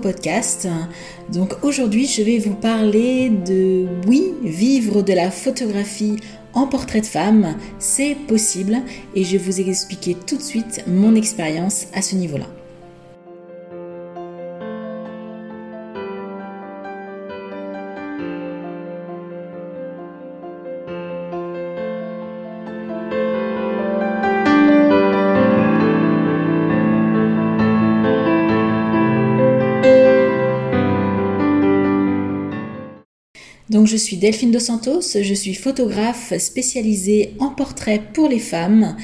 podcast. 0.00 0.68
Donc 1.32 1.54
aujourd'hui 1.62 2.06
je 2.06 2.22
vais 2.22 2.38
vous 2.38 2.54
parler 2.54 3.30
de 3.30 3.86
oui, 4.06 4.24
vivre 4.42 5.02
de 5.02 5.12
la 5.12 5.30
photographie 5.30 6.16
en 6.54 6.66
portrait 6.66 7.00
de 7.00 7.06
femme, 7.06 7.56
c'est 7.78 8.16
possible 8.26 8.78
et 9.14 9.24
je 9.24 9.32
vais 9.32 9.38
vous 9.38 9.60
expliquer 9.60 10.16
tout 10.26 10.36
de 10.36 10.42
suite 10.42 10.82
mon 10.86 11.14
expérience 11.14 11.86
à 11.92 12.02
ce 12.02 12.16
niveau-là. 12.16 12.57
Je 33.88 33.96
suis 33.96 34.18
Delphine 34.18 34.50
Dos 34.50 34.60
Santos, 34.60 35.16
je 35.20 35.34
suis 35.34 35.54
photographe 35.54 36.36
spécialisée 36.38 37.34
en 37.38 37.48
portrait 37.48 38.02
pour 38.12 38.28
les 38.28 38.38
femmes 38.38 38.96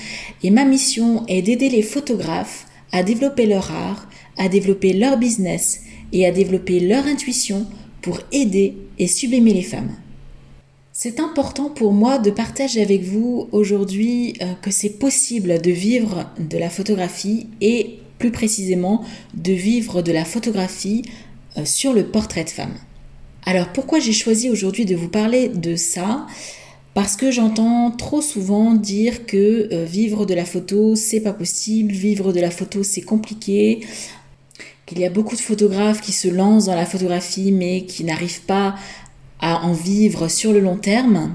et 0.43 0.51
ma 0.51 0.65
mission 0.65 1.25
est 1.27 1.41
d'aider 1.43 1.71
les 1.71 1.83
photographes 1.83 2.67
à 2.93 3.03
développer 3.03 3.47
leur 3.47 3.73
art, 3.73 4.09
à 4.37 4.49
développer 4.49 4.93
leur 4.93 5.17
business 5.17 5.81
et 6.13 6.27
à 6.27 6.31
développer 6.31 6.81
leur 6.81 7.07
intuition 7.07 7.67
pour 8.03 8.21
aider 8.31 8.77
et 8.99 9.07
sublimer 9.07 9.55
les 9.55 9.63
femmes. 9.63 9.97
C'est 10.93 11.19
important 11.19 11.71
pour 11.71 11.93
moi 11.93 12.19
de 12.19 12.31
partager 12.31 12.83
avec 12.83 13.03
vous 13.03 13.49
aujourd'hui 13.51 14.35
euh, 14.43 14.53
que 14.63 14.71
c'est 14.71 14.99
possible 14.99 15.61
de 15.61 15.71
vivre 15.71 16.31
de 16.39 16.59
la 16.59 16.71
photographie 16.71 17.49
et 17.61 17.99
plus 18.19 18.31
précisément 18.31 19.03
de 19.33 19.53
vivre 19.53 20.03
de 20.03 20.13
la 20.13 20.25
photographie 20.25 21.03
euh, 21.57 21.65
sur 21.65 21.95
le 21.95 22.05
portrait 22.05 22.45
de 22.45 22.51
femme. 22.51 22.75
Alors 23.47 23.69
pourquoi 23.69 23.99
j'ai 23.99 24.13
choisi 24.13 24.49
aujourd'hui 24.49 24.87
de 24.87 24.97
vous 24.97 25.09
parler 25.09 25.49
de 25.49 25.77
ça? 25.77 26.27
Parce 26.95 27.17
que 27.17 27.31
j'entends 27.31 27.91
trop 27.91 28.23
souvent 28.23 28.75
dire 28.75 29.27
que 29.27 29.69
euh, 29.73 29.85
vivre 29.85 30.27
de 30.27 30.35
la 30.35 30.45
photo, 30.45 30.95
c'est 30.95 31.21
pas 31.21 31.33
possible, 31.33 31.93
vivre 31.93 32.33
de 32.33 32.41
la 32.41 32.51
photo, 32.51 32.83
c'est 32.83 33.03
compliqué, 33.03 33.81
qu'il 34.87 35.01
y 35.01 35.05
a 35.05 35.11
beaucoup 35.11 35.35
de 35.35 35.41
photographes 35.41 36.01
qui 36.01 36.13
se 36.13 36.29
lancent 36.29 36.67
dans 36.67 36.77
la 36.77 36.87
photographie 36.87 37.53
mais 37.53 37.85
qui 37.85 38.05
n'arrivent 38.05 38.43
pas 38.43 38.77
à 39.41 39.65
en 39.65 39.73
vivre 39.73 40.29
sur 40.29 40.53
le 40.53 40.61
long 40.61 40.77
terme, 40.77 41.35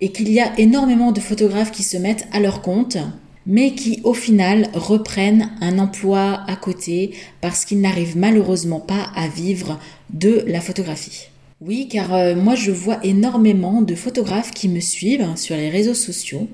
et 0.00 0.10
qu'il 0.12 0.30
y 0.32 0.40
a 0.40 0.58
énormément 0.58 1.12
de 1.12 1.20
photographes 1.20 1.70
qui 1.70 1.82
se 1.82 1.96
mettent 1.96 2.26
à 2.32 2.40
leur 2.40 2.60
compte, 2.60 2.98
mais 3.46 3.74
qui 3.74 4.00
au 4.02 4.14
final 4.14 4.68
reprennent 4.74 5.50
un 5.60 5.78
emploi 5.78 6.42
à 6.48 6.56
côté 6.56 7.12
parce 7.40 7.64
qu'ils 7.64 7.80
n'arrivent 7.80 8.16
malheureusement 8.16 8.80
pas 8.80 9.10
à 9.14 9.28
vivre 9.28 9.78
de 10.10 10.42
la 10.46 10.60
photographie. 10.60 11.28
Oui, 11.62 11.88
car 11.88 12.12
euh, 12.12 12.34
moi 12.36 12.54
je 12.54 12.70
vois 12.70 12.98
énormément 13.02 13.80
de 13.80 13.94
photographes 13.94 14.50
qui 14.50 14.68
me 14.68 14.80
suivent 14.80 15.36
sur 15.36 15.56
les 15.56 15.70
réseaux 15.70 15.94
sociaux 15.94 16.48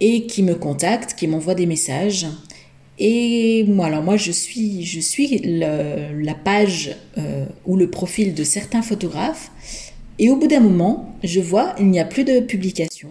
et 0.00 0.26
qui 0.26 0.42
me 0.42 0.56
contactent, 0.56 1.14
qui 1.14 1.28
m'envoient 1.28 1.54
des 1.54 1.66
messages. 1.66 2.26
Et 2.98 3.64
moi, 3.68 3.86
alors 3.86 4.02
moi 4.02 4.16
je 4.16 4.32
suis, 4.32 4.84
je 4.84 4.98
suis 4.98 5.38
la 5.38 6.34
page 6.34 6.96
euh, 7.16 7.46
ou 7.64 7.76
le 7.76 7.90
profil 7.90 8.34
de 8.34 8.42
certains 8.42 8.82
photographes. 8.82 9.52
Et 10.18 10.30
au 10.30 10.36
bout 10.36 10.48
d'un 10.48 10.58
moment, 10.58 11.14
je 11.22 11.38
vois 11.38 11.76
il 11.78 11.86
n'y 11.86 12.00
a 12.00 12.04
plus 12.04 12.24
de 12.24 12.40
publication. 12.40 13.10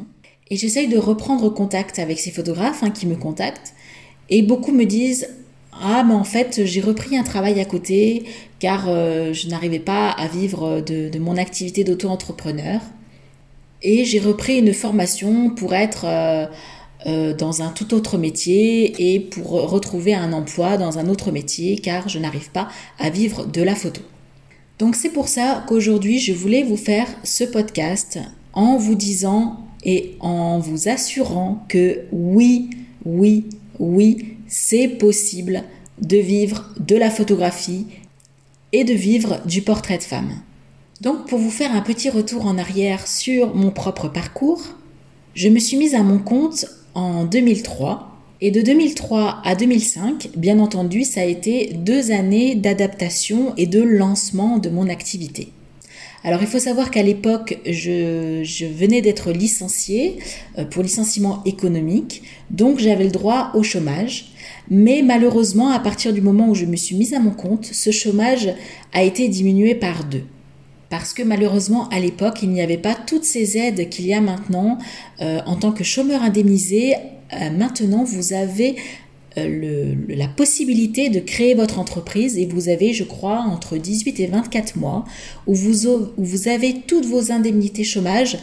Et 0.50 0.58
j'essaye 0.58 0.90
de 0.90 0.98
reprendre 0.98 1.50
contact 1.54 2.00
avec 2.00 2.20
ces 2.20 2.32
photographes 2.32 2.84
hein, 2.84 2.90
qui 2.90 3.06
me 3.06 3.16
contactent. 3.16 3.74
Et 4.30 4.42
beaucoup 4.42 4.74
me 4.74 4.84
disent 4.84 5.30
ah, 5.82 6.04
mais 6.04 6.14
en 6.14 6.24
fait, 6.24 6.66
j'ai 6.66 6.82
repris 6.82 7.18
un 7.18 7.24
travail 7.24 7.60
à 7.60 7.66
côté 7.66 8.26
car 8.60 8.86
euh, 8.88 9.34
je 9.34 9.48
n'arrivais 9.48 9.80
pas 9.80 10.10
à 10.10 10.28
vivre 10.28 10.82
de, 10.82 11.18
mon 11.20 11.38
activité 11.38 11.84
d'auto-entrepreneur. 11.84 12.82
Et 13.84 14.06
j'ai 14.06 14.20
repris 14.20 14.58
une 14.58 14.74
formation 14.74 15.52
pour 15.52 15.76
être 15.76 16.06
euh, 16.06 16.46
euh, 17.06 17.34
dans 17.34 17.62
un 17.62 17.70
tout 17.70 17.94
autre 17.94 18.18
métier 18.18 19.14
et 19.14 19.20
pour 19.20 19.52
retrouver 19.52 20.16
un 20.16 20.34
emploi 20.34 20.78
dans 20.78 20.98
un 20.98 21.08
autre 21.08 21.32
métier 21.32 21.78
car 21.78 22.10
je 22.10 22.18
n'arrive 22.18 22.50
pas 22.50 22.70
à 22.98 23.10
vivre 23.12 23.46
de 23.46 23.62
la 23.62 23.76
photo. 23.76 24.02
Donc 24.80 24.96
c'est 24.96 25.10
pour 25.10 25.28
ça 25.28 25.64
qu'aujourd'hui 25.68 26.20
je 26.20 26.34
voulais 26.34 26.64
vous 26.64 26.78
faire 26.78 27.08
ce 27.24 27.44
podcast 27.44 28.20
en 28.54 28.78
vous 28.78 28.96
disant 28.96 29.68
et 29.84 30.18
en 30.20 30.58
vous 30.58 30.90
assurant 30.90 31.64
que 31.70 32.02
oui, 32.12 32.72
oui, 33.06 33.46
oui, 33.80 34.37
c'est 34.48 34.88
possible 34.88 35.64
de 36.02 36.18
vivre 36.18 36.70
de 36.80 36.96
la 36.96 37.10
photographie 37.10 37.88
et 38.74 38.84
de 38.84 38.94
vivre 38.94 39.42
du 39.46 39.62
portrait 39.62 39.98
de 39.98 40.04
femme. 40.04 40.42
Donc 41.02 41.28
pour 41.28 41.40
vous 41.40 41.52
faire 41.52 41.74
un 41.74 41.82
petit 41.82 42.10
retour 42.10 42.46
en 42.46 42.58
arrière 42.58 43.08
sur 43.08 43.56
mon 43.56 43.72
propre 43.72 44.08
parcours, 44.08 44.62
je 45.36 45.50
me 45.50 45.60
suis 45.60 45.78
mise 45.78 45.96
à 45.96 46.02
mon 46.02 46.18
compte 46.18 46.66
en 46.96 47.26
2003 47.26 48.08
et 48.42 48.52
de 48.52 48.62
2003 48.62 49.42
à 49.44 49.56
2005, 49.56 50.30
bien 50.36 50.60
entendu, 50.60 51.04
ça 51.04 51.22
a 51.22 51.26
été 51.26 51.74
deux 51.74 52.12
années 52.12 52.56
d'adaptation 52.56 53.54
et 53.58 53.66
de 53.66 53.82
lancement 53.82 54.60
de 54.60 54.70
mon 54.70 54.90
activité. 54.90 55.52
Alors 56.24 56.42
il 56.42 56.48
faut 56.48 56.60
savoir 56.60 56.92
qu'à 56.92 57.04
l'époque, 57.04 57.60
je, 57.66 58.66
venais 58.66 59.02
d'être 59.02 59.32
licenciée 59.32 60.18
euh, 60.58 60.66
pour 60.66 60.84
licenciement 60.84 61.42
économique, 61.46 62.24
donc 62.50 62.80
j'avais 62.80 63.06
le 63.06 63.12
droit 63.12 63.52
au 63.54 63.64
chômage. 63.64 64.34
Mais 64.70 65.02
malheureusement, 65.02 65.70
à 65.70 65.80
partir 65.80 66.14
du 66.14 66.22
moment 66.22 66.50
où 66.50 66.56
je 66.56 66.66
me 66.66 66.76
suis 66.76 66.96
mise 66.96 67.14
à 67.14 67.20
mon 67.20 67.32
compte, 67.32 67.66
ce 67.66 67.92
chômage 67.92 68.50
a 68.94 69.04
été 69.04 69.28
diminué 69.30 69.76
par 69.76 70.04
deux. 70.04 70.24
Parce 70.90 71.14
que 71.14 71.24
malheureusement, 71.24 71.90
à 71.90 72.00
l'époque, 72.00 72.40
il 72.44 72.50
n'y 72.50 72.62
avait 72.62 72.78
pas 72.78 72.96
toutes 72.96 73.26
ces 73.26 73.58
aides 73.58 73.90
qu'il 73.90 74.08
y 74.08 74.14
a 74.14 74.22
maintenant 74.22 74.78
euh, 75.22 75.40
en 75.46 75.56
tant 75.56 75.72
que 75.72 75.84
chômeur 75.84 76.22
indemnisé. 76.22 76.96
Euh, 77.34 77.50
maintenant, 77.50 78.06
vous 78.06 78.32
avez 78.32 78.78
euh, 79.38 79.96
la 80.08 80.28
possibilité 80.30 81.10
de 81.10 81.20
créer 81.20 81.56
votre 81.56 81.80
entreprise 81.80 82.38
et 82.38 82.46
vous 82.46 82.70
avez, 82.70 82.94
je 82.94 83.04
crois, 83.04 83.40
entre 83.40 83.78
18 83.78 84.20
et 84.22 84.28
24 84.28 84.78
mois 84.78 85.04
où 85.46 85.54
vous, 85.54 86.48
avez 86.48 86.82
toutes 86.88 87.06
vos 87.06 87.32
indemnités 87.32 87.84
chômage 87.84 88.38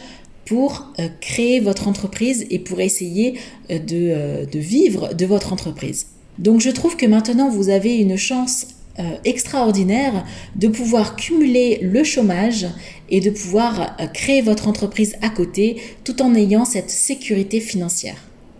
pour 0.45 0.93
créer 1.21 1.59
votre 1.59 1.87
entreprise 1.87 2.45
et 2.51 2.59
pour 2.59 2.79
essayer 2.79 3.39
de 3.67 4.59
vivre 4.59 5.15
de 5.15 5.25
votre 5.25 5.51
entreprise. 5.51 6.05
Donc 6.37 6.61
je 6.61 6.69
trouve 6.69 6.97
que 6.97 7.05
maintenant 7.05 7.49
vous 7.49 7.69
avez 7.69 7.97
une 7.97 8.17
chance 8.17 8.67
euh, 8.99 9.17
extraordinaire 9.25 10.25
de 10.55 10.67
pouvoir 10.67 11.15
cumuler 11.15 11.79
le 11.81 12.03
chômage 12.03 12.67
et 13.09 13.19
de 13.19 13.29
pouvoir 13.29 13.95
euh, 13.99 14.07
créer 14.07 14.41
votre 14.41 14.67
entreprise 14.67 15.15
à 15.21 15.29
côté 15.29 15.81
tout 16.03 16.21
en 16.21 16.33
ayant 16.33 16.65
cette 16.65 16.89
sécurité 16.89 17.59
financière. 17.59 18.17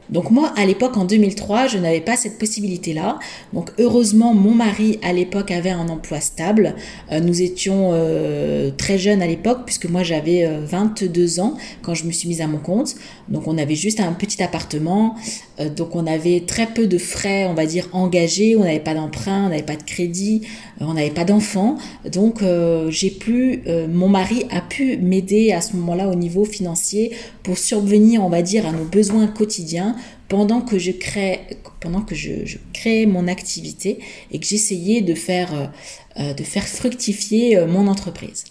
Donc 0.10 0.30
moi, 0.30 0.54
à 0.56 0.66
l'époque, 0.66 0.98
en 0.98 1.06
2003, 1.06 1.68
je 1.68 1.78
n'avais 1.78 2.02
pas 2.02 2.16
cette 2.16 2.38
possibilité-là. 2.38 3.20
Donc 3.54 3.72
heureusement, 3.80 4.34
mon 4.34 4.54
mari, 4.54 5.00
à 5.02 5.14
l'époque, 5.14 5.52
avait 5.52 5.72
un 5.72 5.90
emploi 5.90 6.20
stable. 6.20 6.76
Euh, 7.12 7.20
nous 7.20 7.42
étions 7.42 7.92
euh, 7.94 8.72
très 8.78 8.98
jeunes 8.98 9.22
à 9.22 9.28
l'époque, 9.28 9.62
puisque 9.66 9.90
moi, 9.90 10.04
j'avais 10.04 10.48
22 10.48 11.40
euh, 11.40 11.42
ans 11.42 11.58
quand 11.82 11.94
je 11.94 12.06
me 12.06 12.12
suis 12.12 12.28
mise 12.28 12.42
à 12.42 12.48
mon 12.48 12.60
compte. 12.60 12.96
Donc 13.30 13.48
on 13.48 13.58
avait 13.58 13.76
juste 13.76 14.00
un 14.00 14.14
petit 14.14 14.44
appartement. 14.44 15.16
donc 15.76 15.96
on 15.96 16.06
avait 16.06 16.44
très 16.46 16.68
peu 16.68 16.86
de 16.86 16.98
frais, 16.98 17.46
on 17.46 17.54
va 17.54 17.66
dire, 17.66 17.88
engagés. 17.92 18.56
On 18.56 18.64
n'avait 18.64 18.80
pas 18.80 18.94
d'emprunt, 18.94 19.46
on 19.46 19.50
n'avait 19.50 19.64
pas 19.64 19.76
de 19.76 19.84
crédit, 19.84 20.42
on 20.80 20.94
n'avait 20.94 21.10
pas 21.10 21.24
d'enfants. 21.24 21.78
Donc 22.12 22.44
j'ai 22.90 23.10
pu, 23.10 23.64
mon 23.90 24.10
mari 24.10 24.46
a 24.52 24.62
pu 24.62 24.98
m'aider 24.98 25.52
à 25.54 25.62
ce 25.62 25.76
moment-là 25.76 26.08
au 26.08 26.16
niveau 26.16 26.46
financier 26.46 27.16
pour 27.42 27.58
survenir, 27.58 28.24
on 28.24 28.30
va 28.30 28.44
dire, 28.44 28.68
à 28.68 28.72
nos 28.72 28.86
besoins 28.86 29.28
quotidiens 29.28 29.95
pendant 30.28 30.62
que 30.62 30.80
je 30.80 30.92
crée, 30.92 31.42
pendant 31.80 32.02
que 32.02 32.16
je, 32.16 32.58
crée 32.74 33.06
mon 33.06 33.28
activité 33.28 34.00
et 34.32 34.40
que 34.40 34.46
j'essayais 34.46 35.02
de 35.02 35.14
faire, 35.14 35.54
euh, 35.54 35.66
euh, 36.20 36.34
de 36.34 36.44
faire 36.44 36.68
fructifier 36.68 37.58
euh, 37.58 37.68
mon 37.68 37.88
entreprise. 37.88 38.46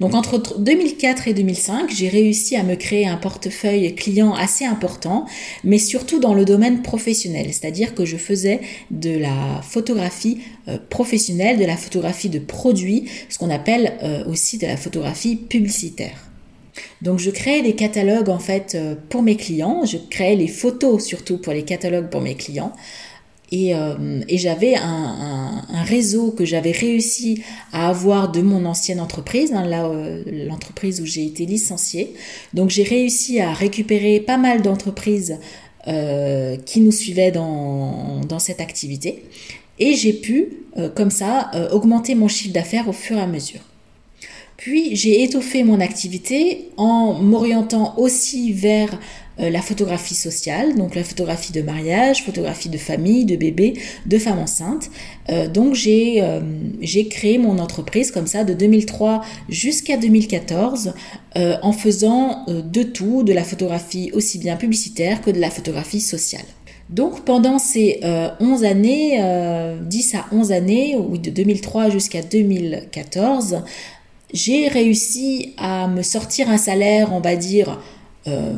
Donc 0.00 0.14
entre 0.14 0.58
2004 0.58 1.28
et 1.28 1.34
2005, 1.34 1.90
j'ai 1.94 2.08
réussi 2.08 2.56
à 2.56 2.64
me 2.64 2.74
créer 2.74 3.06
un 3.06 3.16
portefeuille 3.16 3.94
client 3.94 4.34
assez 4.34 4.64
important, 4.64 5.26
mais 5.62 5.78
surtout 5.78 6.18
dans 6.18 6.34
le 6.34 6.44
domaine 6.44 6.82
professionnel, 6.82 7.46
c'est-à-dire 7.52 7.94
que 7.94 8.04
je 8.04 8.16
faisais 8.16 8.60
de 8.90 9.16
la 9.16 9.62
photographie 9.62 10.40
professionnelle, 10.88 11.56
de 11.56 11.64
la 11.64 11.76
photographie 11.76 12.30
de 12.30 12.40
produits, 12.40 13.08
ce 13.28 13.38
qu'on 13.38 13.50
appelle 13.50 14.24
aussi 14.26 14.58
de 14.58 14.66
la 14.66 14.76
photographie 14.76 15.36
publicitaire. 15.36 16.29
Donc 17.02 17.18
je 17.18 17.30
créais 17.30 17.62
des 17.62 17.74
catalogues 17.74 18.28
en 18.28 18.38
fait 18.38 18.74
euh, 18.74 18.94
pour 19.08 19.22
mes 19.22 19.36
clients, 19.36 19.84
je 19.84 19.96
créais 19.96 20.36
les 20.36 20.48
photos 20.48 21.04
surtout 21.04 21.38
pour 21.38 21.52
les 21.52 21.62
catalogues 21.62 22.08
pour 22.10 22.20
mes 22.20 22.34
clients. 22.34 22.72
Et, 23.52 23.74
euh, 23.74 24.20
j'avais 24.28 24.76
un, 24.76 25.62
réseau 25.84 26.30
que 26.30 26.44
j'avais 26.44 26.70
réussi 26.70 27.42
à 27.72 27.88
avoir 27.88 28.30
de 28.30 28.42
mon 28.42 28.64
ancienne 28.64 29.00
entreprise, 29.00 29.52
hein, 29.52 29.66
là 29.66 29.86
euh, 29.86 30.22
l'entreprise 30.46 31.00
où 31.00 31.06
j'ai 31.06 31.24
été 31.24 31.46
licenciée. 31.46 32.14
Donc 32.54 32.70
j'ai 32.70 32.84
réussi 32.84 33.40
à 33.40 33.52
récupérer 33.52 34.20
pas 34.20 34.36
mal 34.36 34.62
d'entreprises 34.62 35.38
qui 36.66 36.80
nous 36.82 36.92
suivaient 36.92 37.30
dans, 37.32 38.20
dans 38.28 38.38
cette 38.38 38.60
activité. 38.60 39.24
et 39.78 39.94
j'ai 39.94 40.12
pu, 40.12 40.66
comme 40.94 41.10
ça, 41.10 41.50
augmenter 41.72 42.14
mon 42.14 42.28
chiffre 42.28 42.52
d'affaires 42.52 42.86
au 42.86 42.92
fur 42.92 43.16
et 43.16 43.22
à 43.22 43.26
mesure. 43.26 43.60
Puis 44.60 44.94
j'ai 44.94 45.22
étoffé 45.22 45.64
mon 45.64 45.80
activité 45.80 46.68
en 46.76 47.14
m'orientant 47.14 47.94
aussi 47.96 48.52
vers 48.52 48.90
euh, 49.40 49.48
la 49.48 49.62
photographie 49.62 50.14
sociale, 50.14 50.76
donc 50.76 50.94
la 50.94 51.02
photographie 51.02 51.52
de 51.52 51.62
mariage, 51.62 52.24
photographie 52.24 52.68
de 52.68 52.76
famille, 52.76 53.24
de 53.24 53.36
bébé, 53.36 53.72
de 54.04 54.18
femme 54.18 54.38
enceinte. 54.38 54.90
Euh, 55.30 55.48
donc 55.48 55.78
euh, 55.86 56.40
j'ai 56.82 57.08
créé 57.08 57.38
mon 57.38 57.58
entreprise 57.58 58.10
comme 58.10 58.26
ça 58.26 58.44
de 58.44 58.52
2003 58.52 59.22
jusqu'à 59.48 59.96
2014 59.96 60.92
en 61.36 61.72
faisant 61.72 62.44
de 62.48 62.82
tout, 62.82 63.22
de 63.22 63.32
la 63.32 63.44
photographie 63.44 64.10
aussi 64.12 64.38
bien 64.38 64.56
publicitaire 64.56 65.22
que 65.22 65.30
de 65.30 65.38
la 65.38 65.48
photographie 65.48 66.00
sociale. 66.00 66.44
Donc 66.90 67.24
pendant 67.24 67.60
ces 67.60 68.00
11 68.40 68.64
années, 68.64 69.22
10 69.80 70.14
à 70.16 70.26
11 70.32 70.50
années, 70.50 70.96
oui, 70.98 71.20
de 71.20 71.30
2003 71.30 71.90
jusqu'à 71.90 72.20
2014, 72.20 73.62
j'ai 74.32 74.68
réussi 74.68 75.54
à 75.56 75.88
me 75.88 76.02
sortir 76.02 76.48
un 76.50 76.58
salaire, 76.58 77.12
on 77.12 77.20
va 77.20 77.36
dire, 77.36 77.80
euh, 78.26 78.54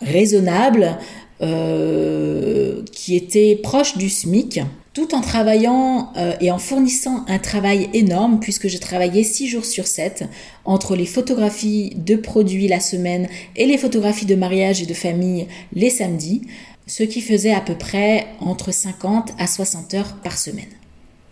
raisonnable, 0.00 0.98
euh, 1.40 2.82
qui 2.92 3.14
était 3.14 3.56
proche 3.62 3.96
du 3.96 4.08
SMIC, 4.08 4.60
tout 4.92 5.14
en 5.14 5.20
travaillant 5.20 6.12
euh, 6.16 6.32
et 6.40 6.50
en 6.50 6.58
fournissant 6.58 7.24
un 7.28 7.38
travail 7.38 7.88
énorme, 7.92 8.40
puisque 8.40 8.66
je 8.66 8.78
travaillais 8.78 9.22
6 9.22 9.46
jours 9.46 9.64
sur 9.64 9.86
7 9.86 10.24
entre 10.64 10.96
les 10.96 11.06
photographies 11.06 11.92
de 11.94 12.16
produits 12.16 12.66
la 12.66 12.80
semaine 12.80 13.28
et 13.54 13.66
les 13.66 13.78
photographies 13.78 14.26
de 14.26 14.34
mariage 14.34 14.82
et 14.82 14.86
de 14.86 14.94
famille 14.94 15.46
les 15.72 15.90
samedis, 15.90 16.42
ce 16.88 17.04
qui 17.04 17.20
faisait 17.20 17.52
à 17.52 17.60
peu 17.60 17.76
près 17.76 18.26
entre 18.40 18.72
50 18.72 19.34
à 19.38 19.46
60 19.46 19.94
heures 19.94 20.16
par 20.24 20.38
semaine. 20.38 20.64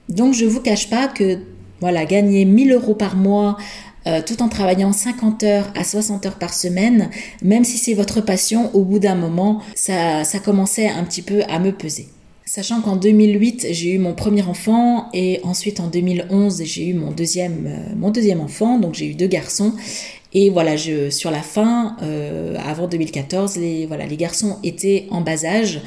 Donc 0.08 0.34
je 0.34 0.44
ne 0.44 0.50
vous 0.50 0.60
cache 0.60 0.88
pas 0.88 1.08
que 1.08 1.40
voilà, 1.80 2.04
gagner 2.04 2.44
1000 2.44 2.72
euros 2.72 2.94
par 2.94 3.16
mois 3.16 3.56
euh, 4.06 4.20
tout 4.24 4.40
en 4.40 4.48
travaillant 4.48 4.92
50 4.92 5.42
heures 5.42 5.72
à 5.74 5.82
60 5.82 6.26
heures 6.26 6.38
par 6.38 6.54
semaine, 6.54 7.10
même 7.42 7.64
si 7.64 7.76
c'est 7.76 7.94
votre 7.94 8.20
passion, 8.20 8.70
au 8.72 8.84
bout 8.84 9.00
d'un 9.00 9.16
moment, 9.16 9.60
ça, 9.74 10.22
ça 10.22 10.38
commençait 10.38 10.88
un 10.88 11.02
petit 11.02 11.22
peu 11.22 11.42
à 11.48 11.58
me 11.58 11.72
peser. 11.72 12.08
Sachant 12.44 12.80
qu'en 12.80 12.94
2008, 12.94 13.66
j'ai 13.72 13.94
eu 13.94 13.98
mon 13.98 14.14
premier 14.14 14.42
enfant 14.42 15.08
et 15.12 15.40
ensuite 15.42 15.80
en 15.80 15.88
2011, 15.88 16.62
j'ai 16.64 16.86
eu 16.86 16.94
mon 16.94 17.10
deuxième, 17.10 17.66
euh, 17.66 17.94
mon 17.96 18.10
deuxième 18.10 18.40
enfant, 18.40 18.78
donc 18.78 18.94
j'ai 18.94 19.08
eu 19.08 19.14
deux 19.14 19.26
garçons. 19.26 19.72
Et 20.32 20.50
voilà, 20.50 20.76
je, 20.76 21.10
sur 21.10 21.32
la 21.32 21.42
fin, 21.42 21.96
euh, 22.02 22.56
avant 22.64 22.86
2014, 22.86 23.56
les, 23.56 23.86
voilà, 23.86 24.06
les 24.06 24.16
garçons 24.16 24.58
étaient 24.62 25.06
en 25.10 25.22
bas 25.22 25.44
âge. 25.44 25.80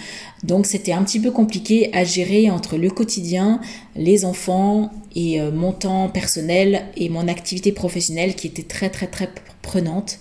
Donc 0.44 0.66
c'était 0.66 0.92
un 0.92 1.04
petit 1.04 1.22
peu 1.22 1.32
compliqué 1.32 1.90
à 1.94 2.04
gérer 2.04 2.50
entre 2.50 2.76
le 2.76 2.90
quotidien, 2.90 3.62
les 3.96 4.26
enfants 4.26 4.92
et 5.16 5.40
euh, 5.42 5.52
mon 5.52 5.72
temps 5.72 6.10
personnel 6.10 6.86
et 6.96 7.10
mon 7.10 7.28
activité 7.28 7.72
professionnelle 7.72 8.36
qui 8.36 8.48
était 8.48 8.64
très 8.64 8.90
très 8.90 9.08
très 9.08 9.30
prenante. 9.62 10.20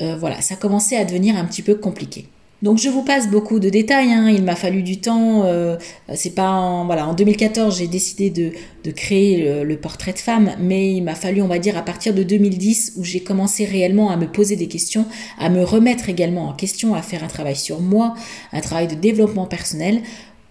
Euh, 0.00 0.16
voilà, 0.16 0.40
ça 0.40 0.56
commençait 0.56 0.96
à 0.96 1.04
devenir 1.04 1.36
un 1.36 1.44
petit 1.44 1.62
peu 1.62 1.74
compliqué. 1.74 2.26
Donc 2.62 2.78
je 2.78 2.88
vous 2.88 3.02
passe 3.02 3.28
beaucoup 3.28 3.60
de 3.60 3.68
détails, 3.68 4.10
hein. 4.10 4.30
il 4.30 4.42
m'a 4.42 4.56
fallu 4.56 4.82
du 4.82 4.98
temps. 4.98 5.44
Euh, 5.44 5.76
c'est 6.14 6.34
pas 6.34 6.50
en, 6.50 6.86
voilà, 6.86 7.06
en 7.06 7.12
2014 7.12 7.76
j'ai 7.76 7.88
décidé 7.88 8.30
de, 8.30 8.90
créer 8.92 9.62
le, 9.64 9.76
portrait 9.76 10.14
de 10.14 10.18
femme, 10.18 10.52
mais 10.58 10.94
il 10.94 11.02
m'a 11.02 11.14
fallu, 11.14 11.42
on 11.42 11.46
va 11.46 11.58
dire, 11.58 11.76
à 11.76 11.82
partir 11.82 12.14
de 12.14 12.22
2010 12.22 12.94
où 12.96 13.04
j'ai 13.04 13.20
commencé 13.20 13.66
réellement 13.66 14.10
à 14.10 14.16
me 14.16 14.26
poser 14.26 14.56
des 14.56 14.68
questions, 14.68 15.04
à 15.38 15.50
me 15.50 15.62
remettre 15.62 16.08
également 16.08 16.48
en 16.48 16.54
question, 16.54 16.94
à 16.94 17.02
faire 17.02 17.22
un 17.22 17.28
travail 17.28 17.56
sur 17.56 17.80
moi, 17.80 18.14
un 18.52 18.60
travail 18.60 18.88
de 18.88 18.94
développement 18.94 19.46
personnel 19.46 20.00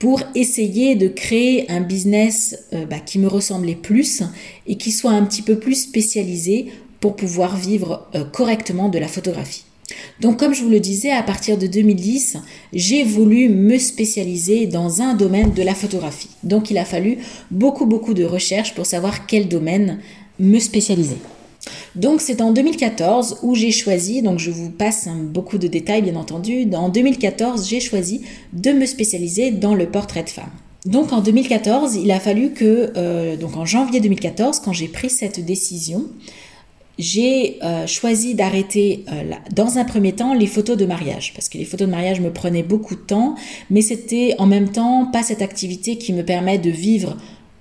pour 0.03 0.21
essayer 0.35 0.95
de 0.95 1.07
créer 1.07 1.71
un 1.71 1.79
business 1.79 2.59
euh, 2.73 2.85
bah, 2.85 2.99
qui 2.99 3.19
me 3.19 3.27
ressemblait 3.29 3.73
plus 3.73 4.21
et 4.67 4.75
qui 4.75 4.91
soit 4.91 5.11
un 5.11 5.23
petit 5.23 5.41
peu 5.41 5.57
plus 5.57 5.75
spécialisé 5.75 6.73
pour 6.99 7.15
pouvoir 7.15 7.55
vivre 7.55 8.05
euh, 8.13 8.25
correctement 8.25 8.89
de 8.89 8.99
la 8.99 9.07
photographie. 9.07 9.63
Donc 10.19 10.39
comme 10.39 10.53
je 10.53 10.61
vous 10.61 10.69
le 10.69 10.81
disais, 10.81 11.11
à 11.11 11.23
partir 11.23 11.57
de 11.57 11.67
2010, 11.67 12.35
j'ai 12.73 13.05
voulu 13.05 13.47
me 13.47 13.77
spécialiser 13.77 14.67
dans 14.67 15.01
un 15.01 15.13
domaine 15.13 15.53
de 15.53 15.63
la 15.63 15.73
photographie. 15.73 16.31
Donc 16.43 16.69
il 16.69 16.77
a 16.77 16.83
fallu 16.83 17.19
beaucoup 17.49 17.85
beaucoup 17.85 18.13
de 18.13 18.25
recherches 18.25 18.75
pour 18.75 18.85
savoir 18.85 19.25
quel 19.25 19.47
domaine 19.47 19.99
me 20.37 20.59
spécialiser. 20.59 21.15
Donc 21.95 22.21
c'est 22.21 22.41
en 22.41 22.51
2014 22.51 23.39
où 23.43 23.55
j'ai 23.55 23.71
choisi, 23.71 24.21
donc 24.21 24.39
je 24.39 24.51
vous 24.51 24.69
passe 24.69 25.07
beaucoup 25.07 25.57
de 25.57 25.67
détails 25.67 26.01
bien 26.01 26.15
entendu, 26.15 26.67
en 26.73 26.89
2014 26.89 27.67
j'ai 27.67 27.79
choisi 27.79 28.21
de 28.53 28.71
me 28.71 28.85
spécialiser 28.85 29.51
dans 29.51 29.75
le 29.75 29.87
portrait 29.87 30.23
de 30.23 30.29
femme. 30.29 30.51
Donc 30.85 31.13
en 31.13 31.21
2014, 31.21 31.95
il 31.95 32.11
a 32.11 32.19
fallu 32.19 32.51
que, 32.51 32.91
euh, 32.97 33.37
donc 33.37 33.55
en 33.55 33.65
janvier 33.65 34.01
2014, 34.01 34.59
quand 34.59 34.73
j'ai 34.73 34.89
pris 34.89 35.09
cette 35.09 35.43
décision, 35.43 36.07
j'ai 36.99 37.57
euh, 37.63 37.87
choisi 37.87 38.35
d'arrêter 38.35 39.05
euh, 39.11 39.31
dans 39.55 39.77
un 39.77 39.85
premier 39.85 40.13
temps 40.13 40.33
les 40.33 40.45
photos 40.45 40.77
de 40.77 40.85
mariage 40.85 41.33
parce 41.33 41.49
que 41.49 41.57
les 41.57 41.65
photos 41.65 41.87
de 41.87 41.91
mariage 41.91 42.21
me 42.21 42.31
prenaient 42.31 42.61
beaucoup 42.61 42.93
de 42.93 43.01
temps 43.01 43.33
mais 43.71 43.81
c'était 43.81 44.35
en 44.37 44.45
même 44.45 44.69
temps 44.69 45.07
pas 45.11 45.23
cette 45.23 45.41
activité 45.41 45.97
qui 45.97 46.13
me 46.13 46.23
permet 46.23 46.59
de 46.59 46.69
vivre 46.69 47.17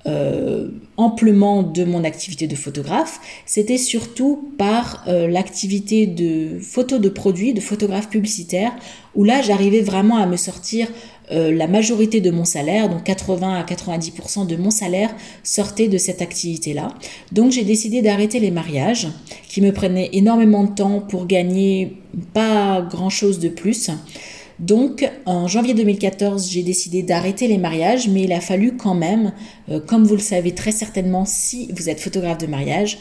euh, 0.06 0.69
amplement 0.96 1.62
de 1.62 1.84
mon 1.84 2.04
activité 2.04 2.46
de 2.46 2.56
photographe, 2.56 3.20
c'était 3.46 3.78
surtout 3.78 4.52
par 4.58 5.04
l'activité 5.06 6.06
de 6.06 6.58
photo 6.60 6.99
de 6.99 7.08
produits, 7.08 7.54
de 7.54 7.60
photographe 7.60 8.08
publicitaire, 8.08 8.72
où 9.14 9.25
là 9.25 9.43
j'arrivais 9.43 9.81
vraiment 9.81 10.19
à 10.19 10.26
me 10.26 10.37
sortir 10.37 10.88
euh, 11.32 11.50
la 11.50 11.66
majorité 11.66 12.20
de 12.20 12.31
mon 12.31 12.44
salaire, 12.44 12.88
donc 12.88 13.04
80 13.04 13.54
à 13.54 13.62
90% 13.62 14.46
de 14.46 14.56
mon 14.56 14.70
salaire, 14.70 15.14
sortait 15.43 15.88
de 15.88 15.96
cette 15.96 16.20
activité-là. 16.20 16.88
Donc 17.31 17.52
j'ai 17.52 17.64
décidé 17.64 18.02
d'arrêter 18.02 18.38
les 18.38 18.50
mariages, 18.50 19.08
qui 19.48 19.62
me 19.62 19.72
prenaient 19.72 20.10
énormément 20.12 20.64
de 20.64 20.75
temps 20.75 21.00
pour 21.00 21.26
gagner 21.26 21.96
pas 22.34 22.82
grand-chose 22.82 23.38
de 23.38 23.48
plus. 23.48 23.90
Donc 24.58 25.08
en 25.26 25.49
janvier 25.49 25.75
2014, 25.75 26.50
j'ai 26.50 26.62
décidé 26.62 27.02
d'arrêter 27.02 27.49
les 27.49 27.58
mariages, 27.58 28.08
mais 28.08 28.22
il 28.22 28.32
a 28.32 28.40
fallu 28.40 28.76
quand 28.76 28.94
même, 28.94 29.32
euh, 29.69 29.81
comme 29.81 30.04
vous 30.04 30.14
le 30.14 30.20
savez 30.20 30.52
très 30.52 30.72
certainement 30.72 31.24
si 31.24 31.70
vous 31.72 31.88
êtes 31.88 32.00
photographe 32.00 32.38
de 32.38 32.46
mariage, 32.46 32.98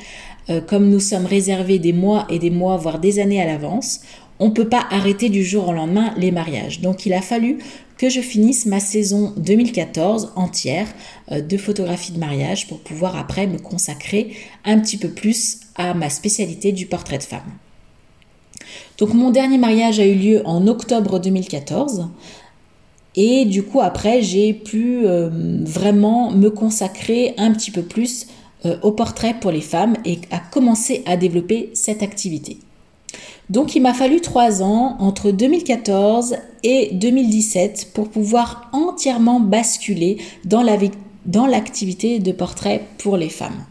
euh, 0.49 0.61
comme 0.61 0.89
nous 0.89 0.99
sommes 0.99 1.25
réservés 1.25 1.79
des 1.79 1.93
mois 1.93 2.25
et 2.29 2.39
des 2.39 2.49
mois, 2.49 2.77
voire 2.77 2.99
des 2.99 3.19
années 3.19 3.41
à 3.41 3.45
l'avance, 3.45 4.01
on 4.39 4.47
ne 4.47 4.53
peut 4.53 4.67
pas 4.67 4.87
arrêter 4.89 5.29
du 5.29 5.43
jour 5.43 5.69
au 5.69 5.73
lendemain 5.73 6.13
les 6.17 6.31
mariages. 6.31 6.81
Donc 6.81 7.05
il 7.05 7.13
a 7.13 7.21
fallu 7.21 7.59
que 7.97 8.09
je 8.09 8.21
finisse 8.21 8.65
ma 8.65 8.79
saison 8.79 9.33
2014 9.37 10.33
entière 10.35 10.87
euh, 11.31 11.41
de 11.41 11.57
photographie 11.57 12.11
de 12.11 12.17
mariage 12.17 12.67
pour 12.67 12.79
pouvoir 12.79 13.15
après 13.15 13.45
me 13.45 13.59
consacrer 13.59 14.35
un 14.65 14.79
petit 14.79 14.97
peu 14.97 15.09
plus 15.09 15.59
à 15.75 15.93
ma 15.93 16.09
spécialité 16.09 16.71
du 16.71 16.87
portrait 16.87 17.19
de 17.19 17.23
femme. 17.23 17.51
Donc 19.01 19.15
mon 19.15 19.31
dernier 19.31 19.57
mariage 19.57 19.99
a 19.99 20.05
eu 20.05 20.13
lieu 20.13 20.41
en 20.45 20.67
octobre 20.67 21.17
2014 21.17 22.09
et 23.15 23.45
du 23.45 23.63
coup 23.63 23.81
après 23.81 24.21
j'ai 24.21 24.53
pu 24.53 25.07
euh, 25.07 25.27
vraiment 25.63 26.29
me 26.29 26.51
consacrer 26.51 27.33
un 27.39 27.51
petit 27.51 27.71
peu 27.71 27.81
plus 27.81 28.27
euh, 28.67 28.77
au 28.83 28.91
portrait 28.91 29.33
pour 29.41 29.49
les 29.49 29.61
femmes 29.61 29.97
et 30.05 30.19
à 30.29 30.37
commencer 30.37 31.01
à 31.07 31.17
développer 31.17 31.71
cette 31.73 32.03
activité. 32.03 32.59
Donc 33.49 33.75
il 33.75 33.81
m'a 33.81 33.95
fallu 33.95 34.21
trois 34.21 34.61
ans 34.61 34.97
entre 34.99 35.31
2014 35.31 36.35
et 36.61 36.91
2017 36.93 37.93
pour 37.95 38.07
pouvoir 38.07 38.69
entièrement 38.71 39.39
basculer 39.39 40.19
dans 40.45 40.61
l'activité 41.47 42.19
de 42.19 42.31
portrait 42.31 42.83
pour 42.99 43.17
les 43.17 43.29
femmes. 43.29 43.65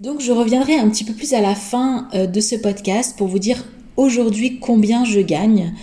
Donc 0.00 0.20
je 0.20 0.32
reviendrai 0.32 0.74
un 0.74 0.88
petit 0.88 1.04
peu 1.04 1.12
plus 1.12 1.32
à 1.32 1.40
la 1.40 1.54
fin 1.54 2.08
euh, 2.14 2.26
de 2.26 2.40
ce 2.40 2.56
podcast 2.56 3.16
pour 3.16 3.28
vous 3.28 3.38
dire 3.38 3.64
aujourd'hui 3.98 4.58
combien 4.58 5.04
je 5.04 5.20
gagne 5.20 5.74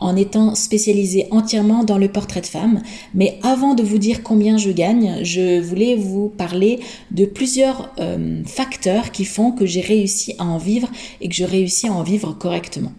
en 0.00 0.16
étant 0.16 0.54
spécialisée 0.54 1.26
entièrement 1.30 1.84
dans 1.84 1.98
le 1.98 2.08
portrait 2.08 2.40
de 2.40 2.46
femme. 2.46 2.82
Mais 3.14 3.38
avant 3.42 3.74
de 3.74 3.82
vous 3.82 3.98
dire 3.98 4.22
combien 4.22 4.56
je 4.56 4.70
gagne, 4.70 5.20
je 5.22 5.60
voulais 5.60 5.94
vous 5.94 6.28
parler 6.28 6.80
de 7.10 7.26
plusieurs 7.26 7.90
euh, 8.00 8.42
facteurs 8.44 9.12
qui 9.12 9.24
font 9.24 9.52
que 9.52 9.66
j'ai 9.66 9.82
réussi 9.82 10.34
à 10.38 10.44
en 10.44 10.58
vivre 10.58 10.88
et 11.20 11.28
que 11.28 11.34
je 11.34 11.44
réussis 11.44 11.86
à 11.86 11.92
en 11.92 12.02
vivre 12.02 12.32
correctement. 12.32 12.92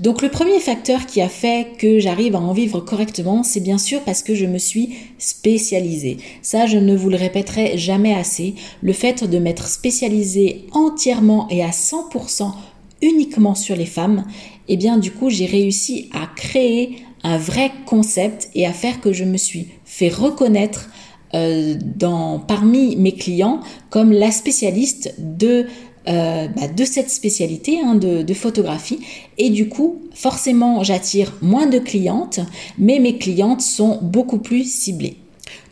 Donc 0.00 0.22
le 0.22 0.28
premier 0.28 0.60
facteur 0.60 1.06
qui 1.06 1.20
a 1.20 1.28
fait 1.28 1.76
que 1.76 1.98
j'arrive 1.98 2.36
à 2.36 2.40
en 2.40 2.52
vivre 2.52 2.78
correctement, 2.78 3.42
c'est 3.42 3.58
bien 3.58 3.78
sûr 3.78 4.00
parce 4.02 4.22
que 4.22 4.36
je 4.36 4.46
me 4.46 4.58
suis 4.58 4.90
spécialisée. 5.18 6.18
Ça, 6.40 6.66
je 6.66 6.78
ne 6.78 6.96
vous 6.96 7.10
le 7.10 7.16
répéterai 7.16 7.76
jamais 7.76 8.14
assez. 8.14 8.54
Le 8.80 8.92
fait 8.92 9.24
de 9.24 9.38
m'être 9.40 9.66
spécialisée 9.66 10.66
entièrement 10.70 11.48
et 11.50 11.64
à 11.64 11.70
100% 11.70 12.52
uniquement 13.02 13.54
sur 13.54 13.76
les 13.76 13.86
femmes, 13.86 14.24
et 14.68 14.74
eh 14.74 14.76
bien 14.76 14.98
du 14.98 15.10
coup 15.10 15.30
j'ai 15.30 15.46
réussi 15.46 16.10
à 16.12 16.26
créer 16.34 16.98
un 17.22 17.38
vrai 17.38 17.72
concept 17.86 18.50
et 18.54 18.66
à 18.66 18.72
faire 18.72 19.00
que 19.00 19.12
je 19.12 19.24
me 19.24 19.36
suis 19.36 19.68
fait 19.84 20.08
reconnaître 20.08 20.88
euh, 21.34 21.76
dans, 21.96 22.38
parmi 22.38 22.96
mes 22.96 23.12
clients 23.12 23.60
comme 23.90 24.12
la 24.12 24.30
spécialiste 24.30 25.14
de, 25.18 25.66
euh, 26.08 26.48
bah, 26.48 26.68
de 26.68 26.84
cette 26.84 27.10
spécialité 27.10 27.80
hein, 27.84 27.96
de, 27.96 28.22
de, 28.22 28.34
photographie. 28.34 29.00
Et 29.36 29.50
du 29.50 29.68
coup, 29.68 30.00
forcément, 30.14 30.82
j'attire 30.82 31.36
moins 31.42 31.66
de 31.66 31.78
clientes, 31.78 32.40
mais 32.78 32.98
mes 32.98 33.18
clientes 33.18 33.60
sont 33.60 33.98
beaucoup 34.00 34.38
plus 34.38 34.64
ciblées. 34.64 35.18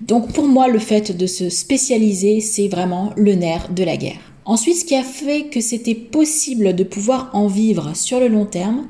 Donc 0.02 0.33
pour 0.33 0.45
moi, 0.45 0.68
le 0.68 0.78
fait 0.78 1.16
de 1.16 1.26
se 1.26 1.49
spécialiser, 1.49 2.40
c'est 2.40 2.68
vraiment 2.68 3.12
le 3.16 3.35
nerf 3.35 3.71
de 3.73 3.83
la 3.83 3.97
guerre. 3.97 4.36
Ensuite, 4.47 4.76
ce 4.76 4.85
qui 4.85 4.95
a 4.95 5.03
fait 5.03 5.49
que 5.50 5.61
c'était 5.61 5.97
possible 5.97 6.75
de 6.76 6.85
pouvoir 6.85 7.31
en 7.33 7.49
vivre 7.49 7.97
sur 7.97 8.21
le 8.21 8.29
long 8.29 8.47
terme, 8.47 8.87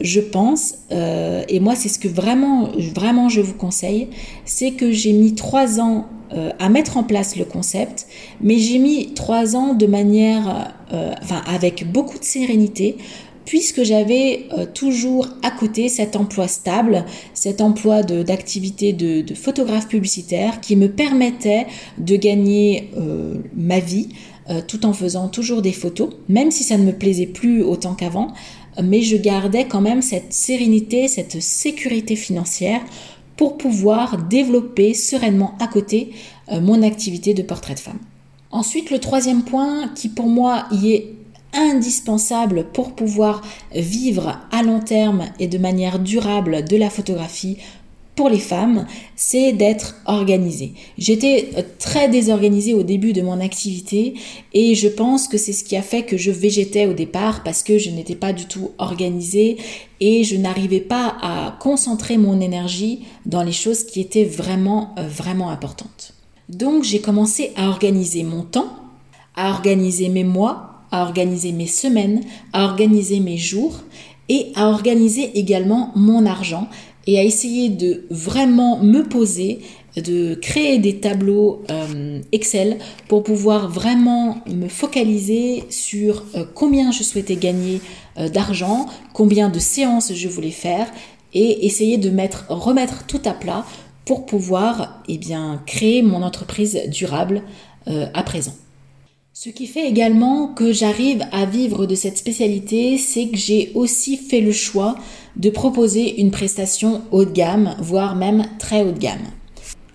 je 0.00 0.20
pense, 0.20 0.74
euh, 0.90 1.44
et 1.48 1.60
moi 1.60 1.74
c'est 1.74 1.88
ce 1.88 1.98
que 1.98 2.08
vraiment, 2.08 2.68
vraiment 2.94 3.28
je 3.28 3.40
vous 3.40 3.54
conseille, 3.54 4.08
c'est 4.44 4.72
que 4.72 4.90
j'ai 4.90 5.12
mis 5.12 5.34
trois 5.34 5.80
ans 5.80 6.06
euh, 6.34 6.50
à 6.58 6.68
mettre 6.68 6.96
en 6.96 7.04
place 7.04 7.36
le 7.36 7.44
concept, 7.44 8.06
mais 8.40 8.58
j'ai 8.58 8.78
mis 8.78 9.14
trois 9.14 9.56
ans 9.56 9.74
de 9.74 9.86
manière, 9.86 10.74
euh, 10.92 11.14
enfin 11.22 11.42
avec 11.46 11.90
beaucoup 11.90 12.18
de 12.18 12.24
sérénité, 12.24 12.96
puisque 13.44 13.84
j'avais 13.84 14.48
toujours 14.74 15.28
à 15.44 15.52
côté 15.52 15.88
cet 15.88 16.16
emploi 16.16 16.48
stable, 16.48 17.04
cet 17.32 17.60
emploi 17.60 18.02
d'activité 18.02 18.92
de, 18.92 19.20
de, 19.20 19.34
photographe 19.34 19.86
publicitaire 19.86 20.60
qui 20.60 20.74
me 20.74 20.88
permettait 20.88 21.68
de 21.96 22.16
gagner 22.16 22.90
ma 23.54 23.78
vie 23.78 24.08
tout 24.68 24.86
en 24.86 24.92
faisant 24.92 25.28
toujours 25.28 25.60
des 25.60 25.72
photos, 25.72 26.10
même 26.28 26.50
si 26.50 26.62
ça 26.62 26.78
ne 26.78 26.84
me 26.84 26.92
plaisait 26.92 27.26
plus 27.26 27.62
autant 27.62 27.94
qu'avant, 27.94 28.32
mais 28.82 29.02
je 29.02 29.16
gardais 29.16 29.66
quand 29.66 29.80
même 29.80 30.02
cette 30.02 30.32
sérénité, 30.32 31.08
cette 31.08 31.40
sécurité 31.40 32.16
financière 32.16 32.80
pour 33.36 33.58
pouvoir 33.58 34.18
développer 34.18 34.94
sereinement 34.94 35.54
à 35.60 35.66
côté 35.66 36.12
euh, 36.50 36.60
mon 36.60 36.82
activité 36.82 37.34
de 37.34 37.42
portrait 37.42 37.74
de 37.74 37.80
femme. 37.80 37.98
Ensuite, 38.50 38.90
le 38.90 38.98
troisième 38.98 39.42
point 39.42 39.88
qui 39.94 40.08
pour 40.08 40.26
moi 40.26 40.66
y 40.70 40.92
est 40.92 41.12
indispensable 41.52 42.66
pour 42.72 42.92
pouvoir 42.92 43.42
vivre 43.74 44.40
à 44.50 44.62
long 44.62 44.80
terme 44.80 45.24
et 45.38 45.48
de 45.48 45.58
manière 45.58 45.98
durable 45.98 46.64
de 46.64 46.76
la 46.76 46.90
photographie 46.90 47.58
pour 48.16 48.30
les 48.30 48.38
femmes, 48.38 48.86
c'est 49.14 49.52
d'être 49.52 49.94
organisée. 50.06 50.72
J'étais 50.96 51.50
euh, 51.56 51.62
très 51.78 52.08
désorganisée 52.08 52.72
au 52.72 52.82
début 52.82 53.12
de 53.12 53.20
mon 53.20 53.40
activité 53.40 54.14
et 54.54 54.74
je 54.74 54.88
pense 54.88 55.28
que 55.28 55.36
c'est 55.36 55.52
ce 55.52 55.62
qui 55.62 55.76
a 55.76 55.82
fait 55.82 56.02
que 56.02 56.16
je 56.16 56.30
végétais 56.30 56.86
au 56.86 56.94
départ 56.94 57.42
parce 57.44 57.62
que 57.62 57.76
je 57.76 57.90
n'étais 57.90 58.14
pas 58.14 58.32
du 58.32 58.46
tout 58.46 58.70
organisée 58.78 59.58
et 60.00 60.24
je 60.24 60.36
n'arrivais 60.36 60.80
pas 60.80 61.14
à 61.20 61.58
concentrer 61.60 62.16
mon 62.16 62.40
énergie 62.40 63.04
dans 63.26 63.42
les 63.42 63.52
choses 63.52 63.84
qui 63.84 64.00
étaient 64.00 64.24
vraiment, 64.24 64.94
euh, 64.98 65.06
vraiment 65.06 65.50
importantes. 65.50 66.14
Donc 66.48 66.84
j'ai 66.84 67.00
commencé 67.00 67.52
à 67.54 67.68
organiser 67.68 68.22
mon 68.22 68.42
temps, 68.42 68.72
à 69.34 69.50
organiser 69.50 70.08
mes 70.08 70.24
mois, 70.24 70.84
à 70.90 71.02
organiser 71.02 71.52
mes 71.52 71.66
semaines, 71.66 72.22
à 72.54 72.64
organiser 72.64 73.20
mes 73.20 73.36
jours 73.36 73.80
et 74.30 74.52
à 74.54 74.68
organiser 74.68 75.38
également 75.38 75.92
mon 75.94 76.24
argent 76.24 76.68
et 77.06 77.18
à 77.18 77.22
essayer 77.22 77.68
de 77.68 78.04
vraiment 78.10 78.78
me 78.78 79.02
poser, 79.02 79.60
de 79.96 80.34
créer 80.34 80.78
des 80.78 80.98
tableaux 81.00 81.62
euh, 81.70 82.20
Excel 82.32 82.78
pour 83.08 83.22
pouvoir 83.22 83.68
vraiment 83.70 84.38
me 84.46 84.68
focaliser 84.68 85.64
sur 85.70 86.24
euh, 86.34 86.44
combien 86.54 86.90
je 86.90 87.02
souhaitais 87.02 87.36
gagner 87.36 87.80
euh, 88.18 88.28
d'argent, 88.28 88.86
combien 89.12 89.48
de 89.48 89.58
séances 89.58 90.12
je 90.12 90.28
voulais 90.28 90.50
faire 90.50 90.88
et 91.32 91.66
essayer 91.66 91.96
de 91.96 92.10
mettre, 92.10 92.46
remettre 92.48 93.06
tout 93.06 93.22
à 93.24 93.32
plat 93.32 93.64
pour 94.04 94.26
pouvoir 94.26 95.02
eh 95.08 95.18
bien, 95.18 95.62
créer 95.66 96.02
mon 96.02 96.22
entreprise 96.22 96.80
durable 96.88 97.42
à 97.86 98.22
présent. 98.24 98.54
Ce 99.38 99.50
qui 99.50 99.66
fait 99.66 99.86
également 99.86 100.48
que 100.54 100.72
j'arrive 100.72 101.22
à 101.30 101.44
vivre 101.44 101.84
de 101.84 101.94
cette 101.94 102.16
spécialité, 102.16 102.96
c'est 102.96 103.28
que 103.28 103.36
j'ai 103.36 103.70
aussi 103.74 104.16
fait 104.16 104.40
le 104.40 104.50
choix 104.50 104.96
de 105.36 105.50
proposer 105.50 106.22
une 106.22 106.30
prestation 106.30 107.02
haut 107.10 107.26
de 107.26 107.32
gamme, 107.32 107.76
voire 107.78 108.16
même 108.16 108.46
très 108.58 108.82
haut 108.82 108.92
de 108.92 108.98
gamme. 108.98 109.26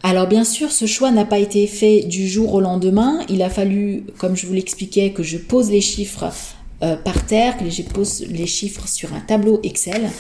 Alors 0.03 0.27
bien 0.27 0.43
sûr, 0.43 0.71
ce 0.71 0.85
choix 0.85 1.09
n'a 1.09 1.25
pas 1.25 1.39
été 1.39 1.65
fait 1.65 2.03
du 2.03 2.27
jour 2.27 2.53
au 2.53 2.61
lendemain. 2.61 3.21
Il 3.29 3.41
a 3.41 3.49
fallu, 3.49 4.03
comme 4.19 4.35
je 4.35 4.45
vous 4.45 4.53
l'expliquais, 4.53 5.11
que 5.11 5.23
je 5.23 5.39
pose 5.39 5.71
les 5.71 5.81
chiffres 5.81 6.31
euh, 6.83 6.95
par 6.95 7.25
terre, 7.25 7.57
que 7.57 7.67
je 7.67 7.81
pose 7.81 8.23
les 8.29 8.45
chiffres 8.45 8.87
sur 8.87 9.11
un 9.11 9.21
tableau 9.21 9.59
Excel 9.63 10.11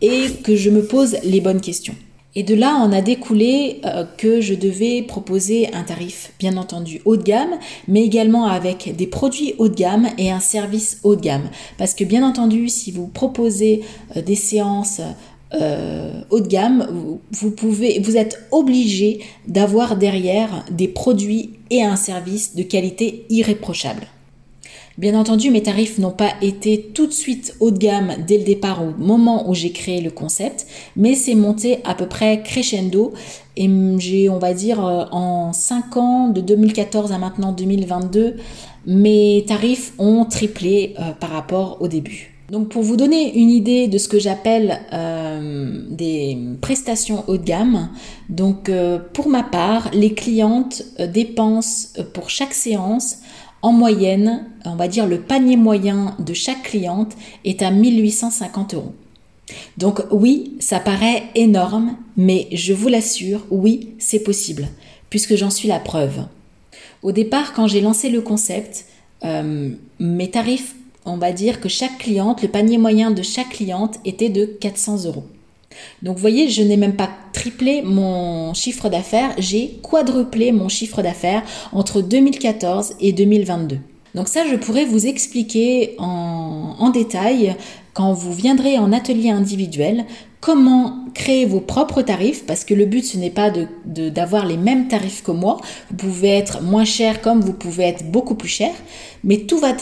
et 0.00 0.28
que 0.42 0.56
je 0.56 0.70
me 0.70 0.82
pose 0.82 1.18
les 1.24 1.42
bonnes 1.42 1.60
questions. 1.60 1.94
Et 2.34 2.42
de 2.42 2.54
là, 2.54 2.82
on 2.82 2.92
a 2.92 3.02
découlé 3.02 3.80
euh, 3.84 4.04
que 4.16 4.40
je 4.40 4.54
devais 4.54 5.02
proposer 5.02 5.72
un 5.74 5.82
tarif, 5.82 6.32
bien 6.38 6.56
entendu, 6.56 7.02
haut 7.04 7.18
de 7.18 7.22
gamme, 7.22 7.58
mais 7.88 8.02
également 8.02 8.46
avec 8.46 8.96
des 8.96 9.06
produits 9.06 9.54
haut 9.58 9.68
de 9.68 9.74
gamme 9.74 10.08
et 10.16 10.30
un 10.30 10.40
service 10.40 10.98
haut 11.02 11.14
de 11.14 11.20
gamme. 11.20 11.50
Parce 11.76 11.92
que, 11.92 12.04
bien 12.04 12.26
entendu, 12.26 12.70
si 12.70 12.90
vous 12.90 13.06
proposez 13.06 13.82
euh, 14.16 14.22
des 14.22 14.34
séances 14.34 15.02
euh, 15.54 16.22
haut 16.30 16.40
de 16.40 16.48
gamme, 16.48 17.20
vous, 17.30 17.50
pouvez, 17.50 18.00
vous 18.00 18.16
êtes 18.16 18.42
obligé 18.50 19.20
d'avoir 19.46 19.96
derrière 19.96 20.64
des 20.70 20.88
produits 20.88 21.50
et 21.68 21.82
un 21.82 21.96
service 21.96 22.54
de 22.54 22.62
qualité 22.62 23.26
irréprochable. 23.28 24.06
Bien 24.98 25.18
entendu, 25.18 25.50
mes 25.50 25.62
tarifs 25.62 25.98
n'ont 25.98 26.10
pas 26.10 26.34
été 26.42 26.90
tout 26.92 27.06
de 27.06 27.12
suite 27.12 27.56
haut 27.60 27.70
de 27.70 27.78
gamme 27.78 28.12
dès 28.26 28.36
le 28.36 28.44
départ 28.44 28.82
au 28.84 28.90
moment 29.02 29.48
où 29.48 29.54
j'ai 29.54 29.72
créé 29.72 30.02
le 30.02 30.10
concept, 30.10 30.66
mais 30.96 31.14
c'est 31.14 31.34
monté 31.34 31.78
à 31.84 31.94
peu 31.94 32.06
près 32.06 32.42
crescendo 32.42 33.14
et 33.56 33.70
j'ai, 33.98 34.28
on 34.28 34.38
va 34.38 34.52
dire, 34.52 34.84
euh, 34.84 35.04
en 35.10 35.54
5 35.54 35.96
ans, 35.96 36.28
de 36.28 36.42
2014 36.42 37.10
à 37.12 37.16
maintenant 37.18 37.52
2022, 37.52 38.36
mes 38.86 39.44
tarifs 39.48 39.94
ont 39.98 40.26
triplé 40.26 40.94
euh, 40.98 41.12
par 41.12 41.30
rapport 41.30 41.78
au 41.80 41.88
début. 41.88 42.34
Donc 42.50 42.68
pour 42.68 42.82
vous 42.82 42.96
donner 42.96 43.38
une 43.38 43.48
idée 43.48 43.88
de 43.88 43.96
ce 43.96 44.08
que 44.08 44.18
j'appelle 44.18 44.80
euh, 44.92 45.84
des 45.88 46.36
prestations 46.60 47.24
haut 47.28 47.38
de 47.38 47.44
gamme, 47.44 47.88
donc 48.28 48.70
pour 49.14 49.30
ma 49.30 49.42
part, 49.42 49.88
les 49.94 50.12
clientes 50.12 50.82
dépensent 50.98 51.98
pour 52.12 52.28
chaque 52.28 52.52
séance 52.52 53.20
en 53.62 53.72
moyenne, 53.72 54.46
on 54.64 54.76
va 54.76 54.88
dire 54.88 55.06
le 55.06 55.20
panier 55.20 55.56
moyen 55.56 56.16
de 56.18 56.34
chaque 56.34 56.64
cliente 56.64 57.12
est 57.44 57.62
à 57.62 57.70
1850 57.70 58.74
euros. 58.74 58.94
Donc 59.78 60.02
oui, 60.10 60.56
ça 60.60 60.80
paraît 60.80 61.24
énorme, 61.34 61.96
mais 62.16 62.48
je 62.52 62.72
vous 62.72 62.88
l'assure, 62.88 63.44
oui, 63.50 63.94
c'est 63.98 64.22
possible, 64.22 64.68
puisque 65.10 65.36
j'en 65.36 65.50
suis 65.50 65.68
la 65.68 65.78
preuve. 65.78 66.24
Au 67.02 67.12
départ, 67.12 67.52
quand 67.52 67.66
j'ai 67.66 67.80
lancé 67.80 68.08
le 68.08 68.20
concept, 68.20 68.86
euh, 69.24 69.70
mes 69.98 70.30
tarifs, 70.30 70.74
on 71.04 71.16
va 71.16 71.32
dire 71.32 71.60
que 71.60 71.68
chaque 71.68 71.98
cliente, 71.98 72.42
le 72.42 72.48
panier 72.48 72.78
moyen 72.78 73.10
de 73.10 73.22
chaque 73.22 73.50
cliente 73.50 73.98
était 74.04 74.28
de 74.28 74.44
400 74.44 75.04
euros. 75.06 75.26
Donc 76.02 76.16
vous 76.16 76.20
voyez, 76.20 76.48
je 76.48 76.62
n'ai 76.62 76.76
même 76.76 76.96
pas 76.96 77.10
triplé 77.32 77.82
mon 77.82 78.54
chiffre 78.54 78.88
d'affaires, 78.88 79.34
j'ai 79.38 79.78
quadruplé 79.82 80.52
mon 80.52 80.68
chiffre 80.68 81.02
d'affaires 81.02 81.42
entre 81.72 82.00
2014 82.00 82.94
et 83.00 83.12
2022. 83.12 83.78
Donc 84.14 84.28
ça, 84.28 84.46
je 84.46 84.56
pourrais 84.56 84.84
vous 84.84 85.06
expliquer 85.06 85.94
en, 85.98 86.90
détail 86.90 87.56
quand 87.94 88.12
vous 88.12 88.32
viendrez 88.32 88.76
en 88.76 88.92
atelier 88.92 89.30
individuel 89.30 90.04
comment 90.40 91.06
créer 91.14 91.46
vos 91.46 91.60
propres 91.60 92.02
tarifs 92.02 92.44
parce 92.44 92.64
que 92.64 92.74
le 92.74 92.84
but 92.84 93.04
ce 93.04 93.16
n'est 93.16 93.30
pas 93.30 93.50
d'avoir 93.86 94.44
les 94.44 94.58
mêmes 94.58 94.88
tarifs 94.88 95.22
que 95.22 95.30
moi. 95.30 95.58
Vous 95.88 95.96
pouvez 95.96 96.30
être 96.30 96.60
moins 96.62 96.84
cher 96.84 97.22
comme 97.22 97.40
vous 97.40 97.54
pouvez 97.54 97.84
être 97.84 98.10
beaucoup 98.10 98.34
plus 98.34 98.48
cher, 98.48 98.72
mais 99.24 99.38
tout 99.38 99.58
va, 99.58 99.74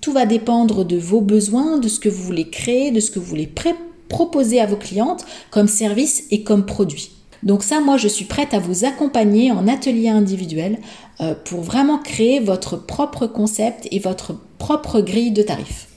tout 0.00 0.12
va 0.12 0.26
dépendre 0.26 0.84
de 0.84 0.96
vos 0.96 1.20
besoins, 1.22 1.78
de 1.78 1.88
ce 1.88 2.00
que 2.00 2.10
vous 2.10 2.22
voulez 2.22 2.50
créer, 2.50 2.90
de 2.90 3.00
ce 3.00 3.10
que 3.10 3.18
vous 3.18 3.26
voulez 3.26 3.46
préparer 3.46 3.91
proposer 4.12 4.60
à 4.60 4.66
vos 4.66 4.76
clientes 4.76 5.24
comme 5.50 5.66
service 5.66 6.24
et 6.30 6.44
comme 6.44 6.66
produit. 6.66 7.10
Donc 7.42 7.64
ça, 7.64 7.80
moi, 7.80 7.96
je 7.96 8.06
suis 8.06 8.26
prête 8.26 8.54
à 8.54 8.60
vous 8.60 8.84
accompagner 8.84 9.50
en 9.50 9.66
atelier 9.66 10.08
individuel 10.08 10.78
euh, 11.20 11.34
pour 11.44 11.62
vraiment 11.62 11.98
créer 11.98 12.38
votre 12.38 12.76
propre 12.76 13.26
concept 13.26 13.88
et 13.90 13.98
votre 13.98 14.36
propre 14.58 15.00
grille 15.00 15.32
de 15.32 15.42
tarifs. 15.42 15.88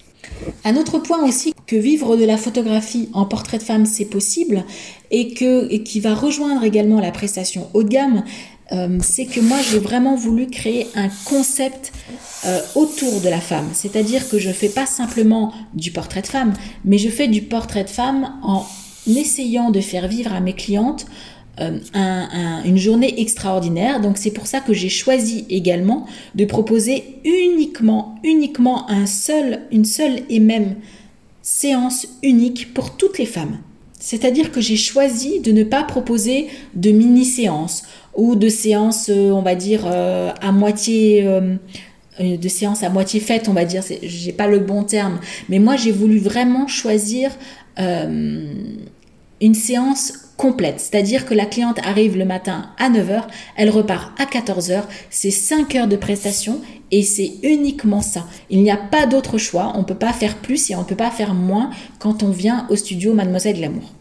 Un 0.63 0.75
autre 0.75 0.97
point 0.97 1.23
aussi 1.23 1.53
que 1.67 1.75
vivre 1.75 2.17
de 2.17 2.25
la 2.25 2.37
photographie 2.37 3.09
en 3.13 3.25
portrait 3.25 3.57
de 3.57 3.63
femme 3.63 3.85
c'est 3.85 4.05
possible 4.05 4.63
et, 5.11 5.33
que, 5.33 5.71
et 5.71 5.83
qui 5.83 5.99
va 5.99 6.15
rejoindre 6.15 6.63
également 6.63 6.99
la 6.99 7.11
prestation 7.11 7.67
haut 7.73 7.83
de 7.83 7.89
gamme, 7.89 8.23
euh, 8.71 8.97
c'est 9.01 9.25
que 9.25 9.39
moi 9.39 9.57
j'ai 9.61 9.79
vraiment 9.79 10.15
voulu 10.15 10.47
créer 10.47 10.87
un 10.95 11.09
concept 11.25 11.91
euh, 12.45 12.59
autour 12.75 13.21
de 13.21 13.29
la 13.29 13.39
femme. 13.39 13.69
C'est-à-dire 13.73 14.27
que 14.27 14.39
je 14.39 14.47
ne 14.47 14.53
fais 14.53 14.69
pas 14.69 14.85
simplement 14.85 15.53
du 15.73 15.91
portrait 15.91 16.21
de 16.21 16.27
femme, 16.27 16.53
mais 16.83 16.97
je 16.97 17.09
fais 17.09 17.27
du 17.27 17.43
portrait 17.43 17.83
de 17.83 17.89
femme 17.89 18.33
en 18.41 18.65
essayant 19.07 19.69
de 19.69 19.81
faire 19.81 20.07
vivre 20.07 20.33
à 20.33 20.39
mes 20.39 20.53
clientes 20.53 21.05
euh, 21.61 21.79
une 22.65 22.77
journée 22.77 23.21
extraordinaire. 23.21 24.01
Donc 24.01 24.17
c'est 24.17 24.31
pour 24.31 24.47
ça 24.47 24.61
que 24.61 24.73
j'ai 24.73 24.89
choisi 24.89 25.45
également 25.49 26.05
de 26.33 26.45
proposer 26.45 27.19
uniquement, 27.23 28.15
uniquement 28.23 28.87
une 28.89 29.85
seule 29.85 30.23
et 30.29 30.39
même 30.39 30.75
séance 31.43 32.07
unique 32.23 32.73
pour 32.73 32.97
toutes 32.97 33.19
les 33.19 33.27
femmes. 33.27 33.59
C'est-à-dire 34.05 34.51
que 34.51 34.61
j'ai 34.61 34.75
choisi 34.75 35.39
de 35.39 35.51
ne 35.51 35.63
pas 35.63 35.83
proposer 35.83 36.45
de 36.75 36.91
mini-séances 36.91 37.81
ou 38.13 38.35
de 38.35 38.49
séances, 38.49 39.09
euh, 39.09 39.31
on 39.31 39.41
va 39.41 39.55
dire, 39.55 39.81
euh, 39.87 40.29
à 40.41 40.51
moitié, 40.51 41.25
euh, 41.25 41.55
de 42.19 42.47
séances 42.47 42.83
à 42.83 42.89
moitié 42.89 43.19
faites, 43.19 43.49
on 43.49 43.53
va 43.53 43.65
dire, 43.65 43.81
j'ai 44.03 44.31
pas 44.31 44.45
le 44.45 44.59
bon 44.59 44.83
terme, 44.83 45.19
mais 45.49 45.57
moi 45.57 45.75
j'ai 45.75 45.91
voulu 45.91 46.19
vraiment 46.19 46.67
choisir 46.67 47.31
une 47.77 49.53
séance 49.55 50.24
complète. 50.37 50.79
C'est-à-dire 50.79 51.25
que 51.25 51.33
la 51.33 51.45
cliente 51.45 51.79
arrive 51.85 52.17
le 52.17 52.25
matin 52.25 52.71
à 52.77 52.89
9h, 52.89 53.23
elle 53.55 53.69
repart 53.69 54.19
à 54.19 54.25
14h, 54.25 54.83
c'est 55.09 55.31
5 55.31 55.75
heures 55.75 55.87
de 55.87 55.95
prestation 55.95 56.61
et 56.91 57.03
c'est 57.03 57.33
uniquement 57.43 58.01
ça. 58.01 58.25
Il 58.49 58.61
n'y 58.61 58.71
a 58.71 58.77
pas 58.77 59.05
d'autre 59.05 59.37
choix, 59.37 59.73
on 59.75 59.79
ne 59.79 59.85
peut 59.85 59.95
pas 59.95 60.13
faire 60.13 60.37
plus 60.37 60.69
et 60.69 60.75
on 60.75 60.81
ne 60.81 60.85
peut 60.85 60.95
pas 60.95 61.11
faire 61.11 61.33
moins 61.33 61.69
quand 61.99 62.23
on 62.23 62.29
vient 62.29 62.67
au 62.69 62.75
studio 62.75 63.13
Mademoiselle 63.13 63.57
de 63.57 63.61
l'amour. 63.61 63.93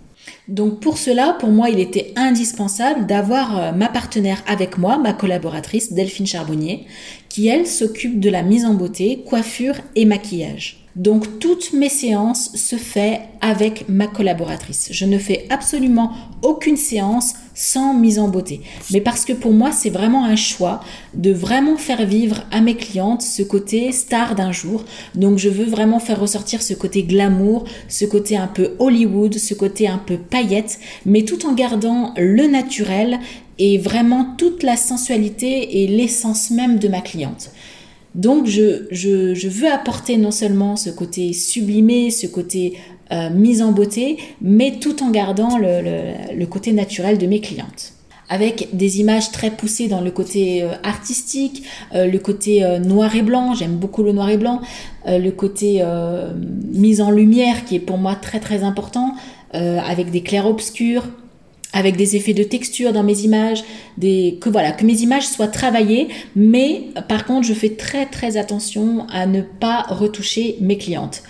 Donc 0.48 0.80
pour 0.80 0.98
cela, 0.98 1.36
pour 1.38 1.50
moi, 1.50 1.70
il 1.70 1.80
était 1.80 2.12
indispensable 2.16 3.06
d'avoir 3.06 3.58
euh, 3.58 3.72
ma 3.72 3.88
partenaire 3.88 4.42
avec 4.46 4.76
moi, 4.76 4.98
ma 4.98 5.12
collaboratrice 5.12 5.92
Delphine 5.92 6.26
Charbonnier, 6.26 6.86
qui 7.28 7.48
elle 7.48 7.66
s'occupe 7.66 8.20
de 8.20 8.30
la 8.30 8.42
mise 8.42 8.66
en 8.66 8.74
beauté, 8.74 9.22
coiffure 9.26 9.76
et 9.96 10.04
maquillage. 10.04 10.83
Donc 10.96 11.40
toutes 11.40 11.72
mes 11.72 11.88
séances 11.88 12.52
se 12.54 12.76
font 12.76 13.18
avec 13.40 13.88
ma 13.88 14.06
collaboratrice. 14.06 14.88
Je 14.92 15.04
ne 15.04 15.18
fais 15.18 15.46
absolument 15.50 16.12
aucune 16.42 16.76
séance 16.76 17.34
sans 17.52 17.94
mise 17.94 18.18
en 18.18 18.28
beauté. 18.28 18.60
Mais 18.92 19.00
parce 19.00 19.24
que 19.24 19.32
pour 19.32 19.52
moi, 19.52 19.72
c'est 19.72 19.90
vraiment 19.90 20.24
un 20.24 20.36
choix 20.36 20.80
de 21.14 21.32
vraiment 21.32 21.76
faire 21.76 22.06
vivre 22.06 22.44
à 22.52 22.60
mes 22.60 22.76
clientes 22.76 23.22
ce 23.22 23.42
côté 23.42 23.90
star 23.90 24.36
d'un 24.36 24.52
jour. 24.52 24.84
Donc 25.16 25.38
je 25.38 25.48
veux 25.48 25.64
vraiment 25.64 25.98
faire 25.98 26.20
ressortir 26.20 26.62
ce 26.62 26.74
côté 26.74 27.02
glamour, 27.02 27.64
ce 27.88 28.04
côté 28.04 28.36
un 28.36 28.46
peu 28.46 28.74
Hollywood, 28.78 29.34
ce 29.34 29.54
côté 29.54 29.88
un 29.88 29.98
peu 29.98 30.16
paillette, 30.16 30.78
mais 31.06 31.22
tout 31.22 31.44
en 31.44 31.54
gardant 31.54 32.14
le 32.16 32.46
naturel 32.46 33.18
et 33.58 33.78
vraiment 33.78 34.34
toute 34.36 34.62
la 34.62 34.76
sensualité 34.76 35.82
et 35.82 35.86
l'essence 35.86 36.50
même 36.50 36.78
de 36.78 36.88
ma 36.88 37.00
cliente. 37.00 37.50
Donc 38.14 38.46
je, 38.46 39.48
veux 39.48 39.70
apporter 39.70 40.16
non 40.16 40.30
seulement 40.30 40.76
ce 40.76 40.90
côté 40.90 41.32
sublimé, 41.32 42.10
ce 42.10 42.26
côté 42.26 42.78
euh, 43.12 43.28
mise 43.30 43.60
en 43.60 43.72
beauté, 43.72 44.18
mais 44.40 44.78
tout 44.80 45.02
en 45.02 45.10
gardant 45.10 45.58
le, 45.58 46.44
côté 46.46 46.72
naturel 46.72 47.18
de 47.18 47.26
mes 47.26 47.40
clientes. 47.40 47.92
Avec 48.30 48.68
des 48.72 49.00
images 49.00 49.32
très 49.32 49.50
poussées 49.50 49.88
dans 49.88 50.00
le 50.00 50.10
côté 50.10 50.62
euh, 50.62 50.70
artistique, 50.82 51.64
euh, 51.94 52.06
le 52.06 52.18
côté 52.18 52.64
noir 52.78 53.14
et 53.16 53.22
blanc, 53.22 53.54
j'aime 53.54 53.76
beaucoup 53.76 54.02
le 54.02 54.12
noir 54.12 54.30
et 54.30 54.38
blanc, 54.38 54.60
le 55.06 55.30
côté 55.30 55.84
mise 56.72 57.00
en 57.00 57.10
lumière 57.10 57.64
qui 57.64 57.76
est 57.76 57.80
pour 57.80 57.98
moi 57.98 58.14
très 58.14 58.40
très 58.40 58.62
important, 58.62 59.14
avec 59.52 60.10
des 60.10 60.22
clairs-obscurs, 60.22 61.04
avec 61.74 61.96
des 61.96 62.14
effets 62.16 62.32
de 62.32 62.44
texture 62.44 62.92
dans 62.92 63.02
mes 63.02 63.22
images, 63.22 63.64
que 64.00 64.48
voilà, 64.48 64.70
que 64.70 64.86
mes 64.86 65.02
images 65.02 65.26
soient 65.26 65.48
travaillées, 65.48 66.08
mais 66.36 66.84
par 67.08 67.26
contre, 67.26 67.46
je 67.46 67.52
fais 67.52 67.70
très 67.70 68.06
très 68.06 68.36
attention 68.36 69.06
à 69.12 69.26
ne 69.26 69.42
pas 69.42 69.82
retoucher 69.88 70.56
mes 70.60 70.78
clientes. 70.78 71.22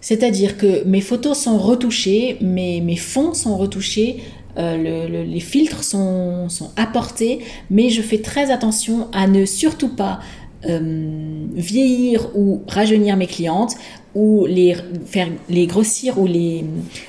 C'est-à-dire 0.00 0.58
que 0.58 0.84
mes 0.84 1.00
photos 1.00 1.38
sont 1.38 1.56
retouchées, 1.56 2.36
mes, 2.40 2.80
mes 2.80 2.96
fonds 2.96 3.32
sont 3.32 3.56
retouchés, 3.56 4.22
euh, 4.58 5.24
les 5.24 5.40
filtres 5.40 5.84
sont, 5.84 6.48
sont, 6.48 6.70
apportés, 6.76 7.40
mais 7.70 7.88
je 7.88 8.02
fais 8.02 8.18
très 8.18 8.50
attention 8.50 9.08
à 9.12 9.26
ne 9.26 9.44
surtout 9.46 9.88
pas 9.88 10.20
euh, 10.68 11.46
vieillir 11.54 12.30
ou 12.34 12.62
rajeunir 12.66 13.16
mes 13.16 13.26
clientes 13.26 13.74
ou 14.14 14.46
les 14.46 14.76
faire 15.06 15.28
les 15.48 15.66
grossir 15.66 16.18
ou 16.18 16.26
les 16.26 16.64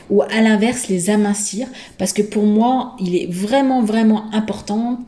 ou 0.09 0.21
à 0.24 0.41
l'inverse 0.41 0.88
les 0.88 1.09
amincir 1.09 1.67
parce 1.97 2.13
que 2.13 2.21
pour 2.21 2.43
moi 2.43 2.95
il 3.00 3.15
est 3.15 3.31
vraiment 3.31 3.83
vraiment 3.83 4.31
important 4.33 5.00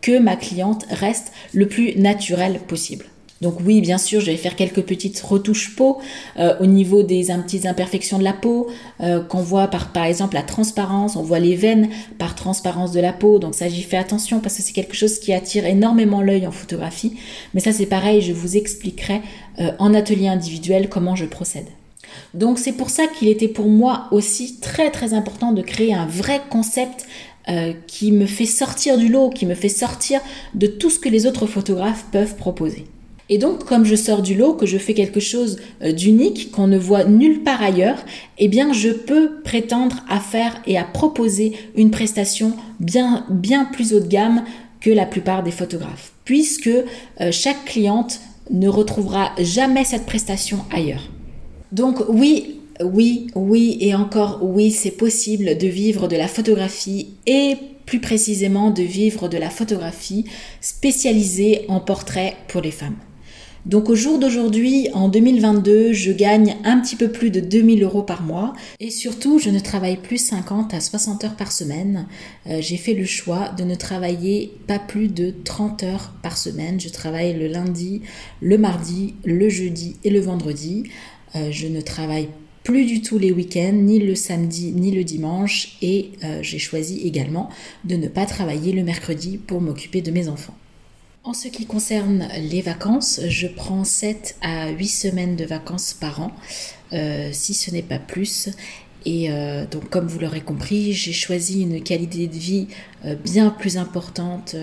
que 0.00 0.18
ma 0.18 0.36
cliente 0.36 0.84
reste 0.90 1.32
le 1.52 1.68
plus 1.68 1.96
naturelle 1.96 2.58
possible. 2.66 3.06
Donc 3.42 3.56
oui, 3.66 3.80
bien 3.80 3.98
sûr, 3.98 4.20
je 4.20 4.26
vais 4.26 4.36
faire 4.36 4.54
quelques 4.54 4.82
petites 4.82 5.20
retouches 5.20 5.74
peau 5.74 5.98
euh, 6.38 6.54
au 6.60 6.66
niveau 6.66 7.02
des 7.02 7.26
petites 7.44 7.66
imperfections 7.66 8.20
de 8.20 8.22
la 8.22 8.32
peau, 8.32 8.68
euh, 9.00 9.20
qu'on 9.20 9.42
voit 9.42 9.66
par, 9.66 9.90
par 9.90 10.04
exemple 10.04 10.34
la 10.34 10.44
transparence, 10.44 11.16
on 11.16 11.24
voit 11.24 11.40
les 11.40 11.56
veines 11.56 11.88
par 12.18 12.36
transparence 12.36 12.92
de 12.92 13.00
la 13.00 13.12
peau. 13.12 13.40
Donc 13.40 13.56
ça, 13.56 13.68
j'y 13.68 13.82
fais 13.82 13.96
attention 13.96 14.38
parce 14.38 14.56
que 14.56 14.62
c'est 14.62 14.72
quelque 14.72 14.94
chose 14.94 15.18
qui 15.18 15.32
attire 15.32 15.66
énormément 15.66 16.22
l'œil 16.22 16.46
en 16.46 16.52
photographie. 16.52 17.14
Mais 17.52 17.60
ça, 17.60 17.72
c'est 17.72 17.86
pareil, 17.86 18.22
je 18.22 18.32
vous 18.32 18.56
expliquerai 18.56 19.22
euh, 19.58 19.72
en 19.80 19.92
atelier 19.92 20.28
individuel 20.28 20.88
comment 20.88 21.16
je 21.16 21.24
procède. 21.24 21.66
Donc 22.34 22.60
c'est 22.60 22.72
pour 22.72 22.90
ça 22.90 23.08
qu'il 23.08 23.26
était 23.26 23.48
pour 23.48 23.66
moi 23.66 24.06
aussi 24.12 24.60
très 24.60 24.90
très 24.92 25.14
important 25.14 25.50
de 25.50 25.62
créer 25.62 25.94
un 25.94 26.06
vrai 26.06 26.40
concept 26.48 27.06
qui 27.88 28.12
me 28.12 28.26
fait 28.26 28.46
sortir 28.46 28.96
du 28.96 29.08
lot, 29.08 29.28
qui 29.28 29.46
me 29.46 29.56
fait 29.56 29.68
sortir 29.68 30.20
de 30.54 30.68
tout 30.68 30.90
ce 30.90 31.00
que 31.00 31.08
les 31.08 31.26
autres 31.26 31.46
photographes 31.46 32.04
peuvent 32.12 32.36
proposer. 32.36 32.86
Et 33.32 33.38
donc, 33.38 33.64
comme 33.64 33.86
je 33.86 33.96
sors 33.96 34.20
du 34.20 34.34
lot, 34.34 34.52
que 34.52 34.66
je 34.66 34.76
fais 34.76 34.92
quelque 34.92 35.18
chose 35.18 35.58
euh, 35.82 35.92
d'unique, 35.92 36.50
qu'on 36.50 36.66
ne 36.66 36.76
voit 36.76 37.04
nulle 37.04 37.42
part 37.42 37.62
ailleurs, 37.62 38.04
eh 38.36 38.46
bien, 38.46 38.74
je 38.74 38.90
peux 38.90 39.40
prétendre 39.42 40.04
à 40.06 40.20
faire 40.20 40.60
et 40.66 40.76
à 40.76 40.84
proposer 40.84 41.54
une 41.74 41.90
prestation 41.90 42.52
bien, 42.78 43.24
bien 43.30 43.64
plus 43.64 43.94
haut 43.94 44.00
de 44.00 44.06
gamme 44.06 44.44
que 44.82 44.90
la 44.90 45.06
plupart 45.06 45.42
des 45.42 45.50
photographes, 45.50 46.12
puisque 46.26 46.66
euh, 46.66 47.32
chaque 47.32 47.64
cliente 47.64 48.20
ne 48.50 48.68
retrouvera 48.68 49.32
jamais 49.40 49.84
cette 49.84 50.04
prestation 50.04 50.58
ailleurs. 50.70 51.08
Donc 51.72 52.04
oui, 52.10 52.60
oui, 52.84 53.28
oui 53.34 53.78
et 53.80 53.94
encore 53.94 54.40
oui, 54.42 54.70
c'est 54.70 54.90
possible 54.90 55.56
de 55.56 55.68
vivre 55.68 56.06
de 56.06 56.16
la 56.16 56.28
photographie 56.28 57.14
et 57.26 57.56
plus 57.86 58.00
précisément 58.00 58.70
de 58.70 58.82
vivre 58.82 59.28
de 59.28 59.38
la 59.38 59.48
photographie 59.48 60.26
spécialisée 60.60 61.64
en 61.68 61.80
portrait 61.80 62.36
pour 62.46 62.60
les 62.60 62.70
femmes. 62.70 62.98
Donc 63.64 63.88
au 63.88 63.94
jour 63.94 64.18
d'aujourd'hui, 64.18 64.88
en 64.92 65.08
2022, 65.08 65.92
je 65.92 66.10
gagne 66.10 66.56
un 66.64 66.80
petit 66.80 66.96
peu 66.96 67.12
plus 67.12 67.30
de 67.30 67.38
2000 67.38 67.84
euros 67.84 68.02
par 68.02 68.22
mois 68.22 68.54
et 68.80 68.90
surtout, 68.90 69.38
je 69.38 69.50
ne 69.50 69.60
travaille 69.60 69.98
plus 69.98 70.18
50 70.18 70.74
à 70.74 70.80
60 70.80 71.22
heures 71.24 71.36
par 71.36 71.52
semaine. 71.52 72.08
Euh, 72.48 72.60
j'ai 72.60 72.76
fait 72.76 72.94
le 72.94 73.04
choix 73.04 73.50
de 73.50 73.62
ne 73.62 73.76
travailler 73.76 74.52
pas 74.66 74.80
plus 74.80 75.06
de 75.06 75.32
30 75.44 75.84
heures 75.84 76.12
par 76.22 76.36
semaine. 76.38 76.80
Je 76.80 76.88
travaille 76.88 77.38
le 77.38 77.46
lundi, 77.46 78.02
le 78.40 78.58
mardi, 78.58 79.14
le 79.24 79.48
jeudi 79.48 79.96
et 80.02 80.10
le 80.10 80.18
vendredi. 80.18 80.82
Euh, 81.36 81.52
je 81.52 81.68
ne 81.68 81.80
travaille 81.80 82.30
plus 82.64 82.84
du 82.84 83.00
tout 83.00 83.18
les 83.18 83.30
week-ends, 83.30 83.74
ni 83.74 84.00
le 84.00 84.16
samedi, 84.16 84.72
ni 84.72 84.90
le 84.90 85.04
dimanche 85.04 85.76
et 85.82 86.10
euh, 86.24 86.40
j'ai 86.42 86.58
choisi 86.58 87.00
également 87.06 87.48
de 87.84 87.94
ne 87.94 88.08
pas 88.08 88.26
travailler 88.26 88.72
le 88.72 88.82
mercredi 88.82 89.38
pour 89.38 89.60
m'occuper 89.60 90.00
de 90.00 90.10
mes 90.10 90.28
enfants. 90.28 90.54
En 91.24 91.34
ce 91.34 91.46
qui 91.46 91.66
concerne 91.66 92.26
les 92.36 92.62
vacances, 92.62 93.20
je 93.28 93.46
prends 93.46 93.84
7 93.84 94.36
à 94.42 94.70
8 94.70 94.88
semaines 94.88 95.36
de 95.36 95.44
vacances 95.44 95.94
par 95.94 96.20
an, 96.20 96.32
euh, 96.92 97.28
si 97.32 97.54
ce 97.54 97.70
n'est 97.70 97.82
pas 97.82 98.00
plus. 98.00 98.48
Et 99.04 99.30
euh, 99.30 99.64
donc, 99.64 99.88
comme 99.88 100.08
vous 100.08 100.18
l'aurez 100.18 100.40
compris, 100.40 100.92
j'ai 100.92 101.12
choisi 101.12 101.62
une 101.62 101.80
qualité 101.80 102.26
de 102.26 102.36
vie 102.36 102.66
euh, 103.04 103.14
bien 103.14 103.50
plus 103.50 103.76
importante 103.76 104.56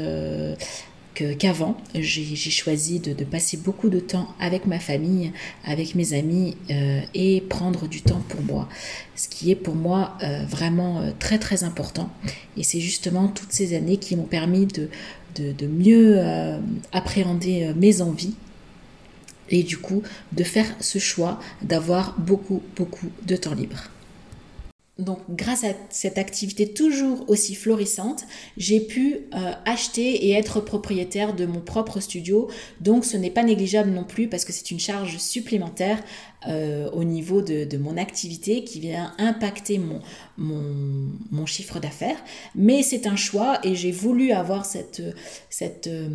qu'avant. 1.14 1.78
J'ai 1.96 2.36
choisi 2.36 3.00
de, 3.00 3.24
passer 3.24 3.58
beaucoup 3.58 3.90
de 3.90 4.00
temps 4.00 4.28
avec 4.40 4.66
ma 4.66 4.80
famille, 4.80 5.32
avec 5.66 5.96
mes 5.96 6.14
amis 6.14 6.56
et 7.14 7.42
prendre 7.42 7.88
du 7.88 8.02
temps 8.02 8.22
pour 8.30 8.42
moi, 8.42 8.70
ce 9.16 9.28
qui 9.28 9.52
est 9.52 9.56
pour 9.56 9.76
moi 9.76 10.18
vraiment 10.48 11.04
très 11.20 11.40
très 11.40 11.64
important. 11.64 12.10
Et 12.58 12.64
c'est 12.64 12.80
justement 12.80 13.28
toutes 13.28 13.52
ces 13.52 13.76
années 13.76 13.98
qui 13.98 14.16
m'ont 14.16 14.24
permis 14.24 14.66
de, 14.66 14.90
mieux 15.68 16.16
euh, 16.18 16.60
appréhender 16.92 17.64
euh, 17.64 17.74
mes 17.76 18.02
envies 18.02 18.36
et 19.50 19.64
du 19.64 19.78
coup 19.78 20.04
de 20.34 20.44
faire 20.44 20.66
ce 20.80 21.00
choix 21.00 21.40
d'avoir 21.62 22.16
beaucoup 22.20 22.62
beaucoup 22.76 23.10
de 23.26 23.36
temps 23.36 23.54
libre. 23.54 23.90
Donc 25.00 25.20
grâce 25.30 25.64
à 25.64 25.70
cette 25.90 26.18
activité 26.18 26.74
toujours 26.74 27.24
aussi 27.30 27.56
florissante, 27.56 28.26
j'ai 28.58 28.82
pu 28.82 29.28
euh, 29.34 29.54
acheter 29.66 30.28
et 30.28 30.32
être 30.34 30.60
propriétaire 30.60 31.34
de 31.34 31.46
mon 31.46 31.62
propre 31.62 32.02
studio. 32.02 32.50
Donc 32.82 33.06
ce 33.06 33.16
n'est 33.16 33.32
pas 33.32 33.44
négligeable 33.44 33.92
non 33.92 34.04
plus 34.04 34.28
parce 34.28 34.44
que 34.44 34.52
c'est 34.52 34.72
une 34.72 34.80
charge 34.80 35.18
supplémentaire 35.18 36.04
euh, 36.48 36.90
au 36.92 37.06
niveau 37.06 37.42
de, 37.42 37.78
mon 37.78 37.96
activité 37.96 38.66
qui 38.66 38.82
vient 38.82 39.14
impacter 39.18 39.80
mon, 40.38 41.46
chiffre 41.46 41.80
d'affaires. 41.80 42.22
Mais 42.54 42.84
c'est 42.84 43.08
un 43.08 43.16
choix 43.16 43.60
et 43.64 43.76
j'ai 43.76 43.92
voulu 43.92 44.34
avoir 44.34 44.66
cette... 44.66 45.02
cette 45.50 45.88
euh, 45.88 46.10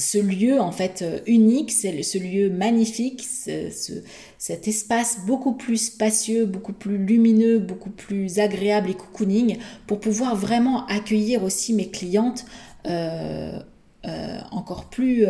ce 0.00 0.18
lieu 0.18 0.60
en 0.60 0.72
fait 0.72 1.02
euh, 1.02 1.20
unique, 1.26 1.70
ce 1.70 2.18
lieu 2.18 2.50
magnifique, 2.50 3.22
cet 3.22 4.68
espace 4.68 5.18
beaucoup 5.26 5.52
plus 5.52 5.76
spacieux, 5.76 6.46
beaucoup 6.46 6.72
plus 6.72 6.98
lumineux, 6.98 7.58
beaucoup 7.58 7.90
plus 7.90 8.38
agréable 8.38 8.90
et 8.90 8.94
cocooning 8.94 9.58
pour 9.86 10.00
pouvoir 10.00 10.34
vraiment 10.34 10.86
accueillir 10.86 11.44
aussi 11.44 11.74
mes 11.74 11.90
clientes 11.90 12.46
euh, 12.86 13.58
euh, 14.06 14.38
encore 14.50 14.86
plus 14.88 15.26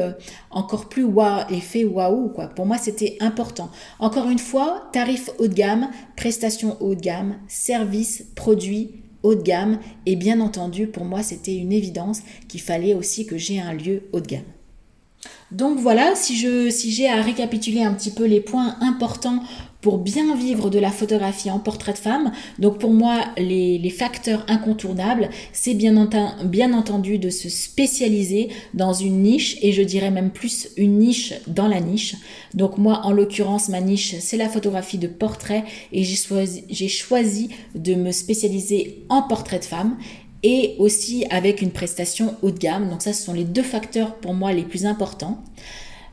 encore 0.53 0.89
plus 0.89 1.03
waouh 1.03 1.43
effet 1.51 1.85
waouh 1.85 2.29
quoi. 2.29 2.47
Pour 2.47 2.67
moi 2.67 2.79
c'était 2.79 3.17
important. 3.19 3.71
Encore 3.99 4.31
une 4.31 4.39
fois 4.39 4.89
tarif 4.93 5.29
haut 5.39 5.49
de 5.49 5.55
gamme 5.55 5.91
prestations 6.17 6.81
haut 6.81 6.95
de 6.95 7.01
gamme 7.01 7.39
services 7.49 8.25
produits 8.37 9.03
haut 9.25 9.35
de 9.35 9.43
gamme. 9.43 9.81
Et 10.07 10.15
bien 10.15 10.41
entendu 10.41 10.87
pour 10.87 11.05
moi 11.05 11.25
c'était 11.25 11.57
une 11.57 11.73
évidence 11.73 12.21
qu'il 12.47 12.61
fallait 12.61 12.95
aussi 12.95 13.27
que 13.27 13.37
j'ai 13.37 13.61
un 13.61 13.73
lieu 13.73 14.05
haut 14.13 14.21
de 14.21 14.27
gamme 14.27 14.45
Donc 15.53 15.79
voilà, 15.79 16.15
si 16.15 16.37
j'ai 16.37 17.09
à 17.09 17.23
récapituler 17.23 17.83
un 17.83 17.93
petit 17.93 18.11
peu 18.11 18.25
les 18.25 18.41
points 18.41 18.77
importants 18.81 19.43
pour 19.81 19.99
bien 19.99 20.37
vivre 20.37 20.71
de 20.71 20.79
la 20.79 20.91
photographie 20.91 21.51
en 21.51 21.59
portrait 21.59 21.93
de 21.93 21.99
femme. 21.99 22.33
Donc 22.59 22.79
pour 22.79 22.93
moi, 22.93 23.25
les, 23.39 23.91
facteurs 23.91 24.45
incontournables, 24.49 25.31
c'est 25.53 25.75
bien, 25.75 25.97
entendu 25.97 27.19
de 27.19 27.31
se 27.31 27.49
spécialiser 27.49 28.51
dans 28.75 28.93
une 28.93 29.23
niche 29.23 29.57
et 29.63 29.73
je 29.73 29.83
dirais 29.83 30.11
même 30.11 30.31
plus 30.31 30.69
une 30.77 30.99
niche 30.99 31.35
dans 31.47 31.69
la 31.69 31.81
niche. 31.81 32.17
Donc 32.55 32.79
moi, 32.79 33.01
en 33.05 33.13
l'occurrence, 33.13 33.69
ma 33.69 33.81
niche, 33.81 34.15
c'est 34.21 34.37
la 34.37 34.49
photographie 34.49 34.99
de 34.99 35.09
portrait 35.09 35.65
et 35.93 36.05
j'ai 36.05 36.89
choisi 36.89 37.49
de 37.75 37.95
me 37.95 38.13
spécialiser 38.13 39.05
en 39.09 39.23
portrait 39.23 39.59
de 39.59 39.65
femme 39.65 39.97
et 40.43 40.75
aussi 40.79 41.27
avec 41.31 41.63
une 41.63 41.71
prestation 41.71 42.35
haut 42.43 42.51
de 42.51 42.59
gamme. 42.59 42.89
Donc 42.89 43.03
ça, 43.03 43.13
ce 43.13 43.23
sont 43.23 43.35
les 43.35 43.45
deux 43.45 43.63
facteurs 43.63 44.15
pour 44.17 44.35
moi 44.35 44.53
les 44.53 44.63
plus 44.63 44.87
importants. 44.87 45.43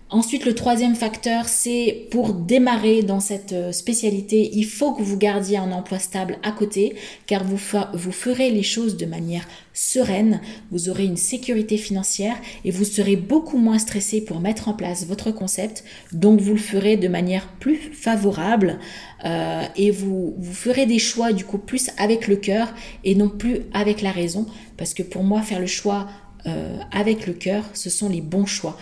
Ensuite, 0.09 0.45
le 0.45 0.55
troisième 0.55 0.95
facteur, 0.95 1.49
c'est 1.49 2.07
pour 2.11 2.33
démarrer 2.33 3.03
dans 3.03 3.19
cette 3.19 3.51
euh, 3.51 3.73
spécialité, 3.73 4.49
il 4.53 4.63
faut 4.63 4.93
que 4.93 5.03
vous 5.03 5.17
gardiez 5.17 5.57
un 5.57 5.73
emploi 5.73 5.99
stable 5.99 6.37
à 6.43 6.53
côté, 6.53 6.95
car 7.25 7.43
vous, 7.43 7.57
ferez 7.57 8.49
les 8.49 8.63
choses 8.63 8.95
de 8.95 9.05
manière 9.05 9.45
sereine, 9.73 10.39
vous 10.71 10.87
aurez 10.87 11.03
une 11.03 11.17
sécurité 11.17 11.75
financière 11.75 12.37
et 12.63 12.71
vous 12.71 12.85
serez 12.85 13.17
beaucoup 13.17 13.57
moins 13.57 13.79
stressé 13.79 14.21
pour 14.21 14.39
mettre 14.39 14.69
en 14.69 14.73
place 14.73 15.05
votre 15.05 15.31
concept, 15.31 15.83
donc 16.13 16.39
vous 16.39 16.53
le 16.53 16.57
ferez 16.57 16.95
de 16.95 17.09
manière 17.09 17.49
plus 17.59 17.75
favorable 17.75 18.79
euh, 19.25 19.63
et 19.75 19.91
vous, 19.91 20.35
vous 20.37 20.53
ferez 20.53 20.85
des 20.85 20.99
choix 20.99 21.33
du 21.33 21.43
coup 21.43 21.57
plus 21.57 21.89
avec 21.97 22.29
le 22.29 22.37
cœur 22.37 22.73
et 23.03 23.13
non 23.13 23.27
plus 23.27 23.63
avec 23.73 24.01
la 24.01 24.11
raison, 24.11 24.45
parce 24.77 24.93
que 24.93 25.03
pour 25.03 25.23
moi, 25.23 25.41
faire 25.41 25.59
le 25.59 25.67
choix 25.67 26.07
euh, 26.45 26.77
avec 26.93 27.27
le 27.27 27.33
cœur, 27.33 27.65
ce 27.73 27.89
sont 27.89 28.07
les 28.07 28.21
bons 28.21 28.45
choix. 28.45 28.77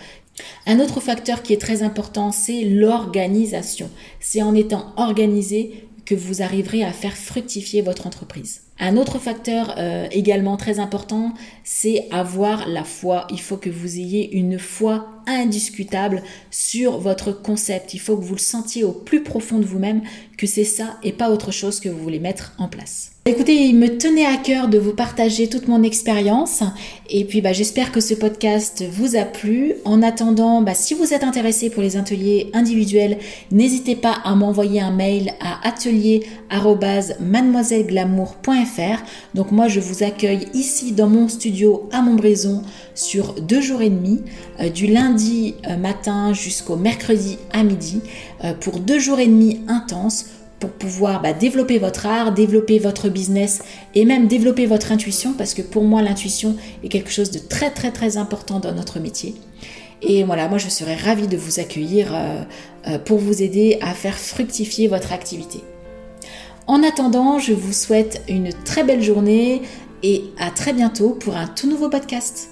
Un 0.66 0.80
autre 0.80 1.00
facteur 1.00 1.42
qui 1.42 1.52
est 1.52 1.60
très 1.60 1.82
important, 1.82 2.32
c'est 2.32 2.64
l'organisation. 2.64 3.90
C'est 4.20 4.42
en 4.42 4.54
étant 4.54 4.92
organisé 4.96 5.88
que 6.04 6.14
vous 6.14 6.42
arriverez 6.42 6.84
à 6.84 6.92
faire 6.92 7.16
fructifier 7.16 7.82
votre 7.82 8.06
entreprise. 8.06 8.65
Un 8.78 8.96
autre 8.96 9.18
facteur 9.18 9.74
euh, 9.78 10.06
également 10.10 10.56
très 10.56 10.80
important, 10.80 11.32
c'est 11.64 12.06
avoir 12.10 12.68
la 12.68 12.84
foi. 12.84 13.26
Il 13.30 13.40
faut 13.40 13.56
que 13.56 13.70
vous 13.70 13.98
ayez 13.98 14.36
une 14.36 14.58
foi 14.58 15.08
indiscutable 15.26 16.22
sur 16.50 16.98
votre 16.98 17.32
concept. 17.32 17.94
Il 17.94 18.00
faut 18.00 18.16
que 18.16 18.24
vous 18.24 18.34
le 18.34 18.40
sentiez 18.40 18.84
au 18.84 18.92
plus 18.92 19.22
profond 19.22 19.58
de 19.58 19.64
vous-même 19.64 20.02
que 20.36 20.46
c'est 20.46 20.64
ça 20.64 20.98
et 21.02 21.12
pas 21.12 21.30
autre 21.30 21.52
chose 21.52 21.80
que 21.80 21.88
vous 21.88 21.98
voulez 21.98 22.20
mettre 22.20 22.52
en 22.58 22.68
place. 22.68 23.12
Écoutez, 23.28 23.66
il 23.66 23.74
me 23.74 23.98
tenait 23.98 24.24
à 24.24 24.36
cœur 24.36 24.68
de 24.68 24.78
vous 24.78 24.94
partager 24.94 25.48
toute 25.48 25.66
mon 25.66 25.82
expérience 25.82 26.62
et 27.10 27.24
puis 27.24 27.40
bah, 27.40 27.52
j'espère 27.52 27.90
que 27.90 28.00
ce 28.00 28.14
podcast 28.14 28.84
vous 28.88 29.16
a 29.16 29.24
plu. 29.24 29.74
En 29.84 30.00
attendant, 30.00 30.62
bah, 30.62 30.74
si 30.74 30.94
vous 30.94 31.12
êtes 31.12 31.24
intéressé 31.24 31.68
pour 31.68 31.82
les 31.82 31.96
ateliers 31.96 32.52
individuels, 32.54 33.18
n'hésitez 33.50 33.96
pas 33.96 34.16
à 34.22 34.36
m'envoyer 34.36 34.80
un 34.80 34.92
mail 34.92 35.32
à 35.40 35.66
atelier@mademoiselleglamour.fr. 35.66 38.65
Donc 39.34 39.52
moi 39.52 39.68
je 39.68 39.80
vous 39.80 40.02
accueille 40.02 40.48
ici 40.54 40.92
dans 40.92 41.08
mon 41.08 41.28
studio 41.28 41.88
à 41.92 42.02
Montbrison 42.02 42.62
sur 42.94 43.34
deux 43.34 43.60
jours 43.60 43.82
et 43.82 43.90
demi, 43.90 44.22
euh, 44.60 44.68
du 44.68 44.86
lundi 44.86 45.54
euh, 45.66 45.76
matin 45.76 46.32
jusqu'au 46.32 46.76
mercredi 46.76 47.38
à 47.52 47.62
midi, 47.62 48.00
euh, 48.44 48.54
pour 48.54 48.80
deux 48.80 48.98
jours 48.98 49.18
et 49.18 49.26
demi 49.26 49.60
intenses 49.68 50.26
pour 50.60 50.70
pouvoir 50.70 51.20
bah, 51.20 51.34
développer 51.34 51.78
votre 51.78 52.06
art, 52.06 52.32
développer 52.32 52.78
votre 52.78 53.10
business 53.10 53.62
et 53.94 54.06
même 54.06 54.26
développer 54.26 54.66
votre 54.66 54.90
intuition 54.90 55.34
parce 55.34 55.52
que 55.52 55.62
pour 55.62 55.84
moi 55.84 56.00
l'intuition 56.00 56.56
est 56.82 56.88
quelque 56.88 57.10
chose 57.10 57.30
de 57.30 57.38
très 57.38 57.70
très 57.70 57.92
très 57.92 58.16
important 58.16 58.58
dans 58.58 58.72
notre 58.72 58.98
métier. 58.98 59.34
Et 60.00 60.24
voilà, 60.24 60.48
moi 60.48 60.58
je 60.58 60.68
serais 60.68 60.96
ravie 60.96 61.28
de 61.28 61.36
vous 61.36 61.58
accueillir 61.58 62.14
pour 63.06 63.18
vous 63.18 63.42
aider 63.42 63.78
à 63.80 63.92
faire 63.94 64.16
fructifier 64.18 64.88
votre 64.88 65.12
activité. 65.12 65.62
En 66.66 66.82
attendant, 66.82 67.38
je 67.38 67.52
vous 67.52 67.72
souhaite 67.72 68.22
une 68.28 68.52
très 68.64 68.82
belle 68.82 69.02
journée 69.02 69.62
et 70.02 70.24
à 70.38 70.50
très 70.50 70.72
bientôt 70.72 71.10
pour 71.10 71.36
un 71.36 71.46
tout 71.46 71.68
nouveau 71.68 71.88
podcast. 71.88 72.50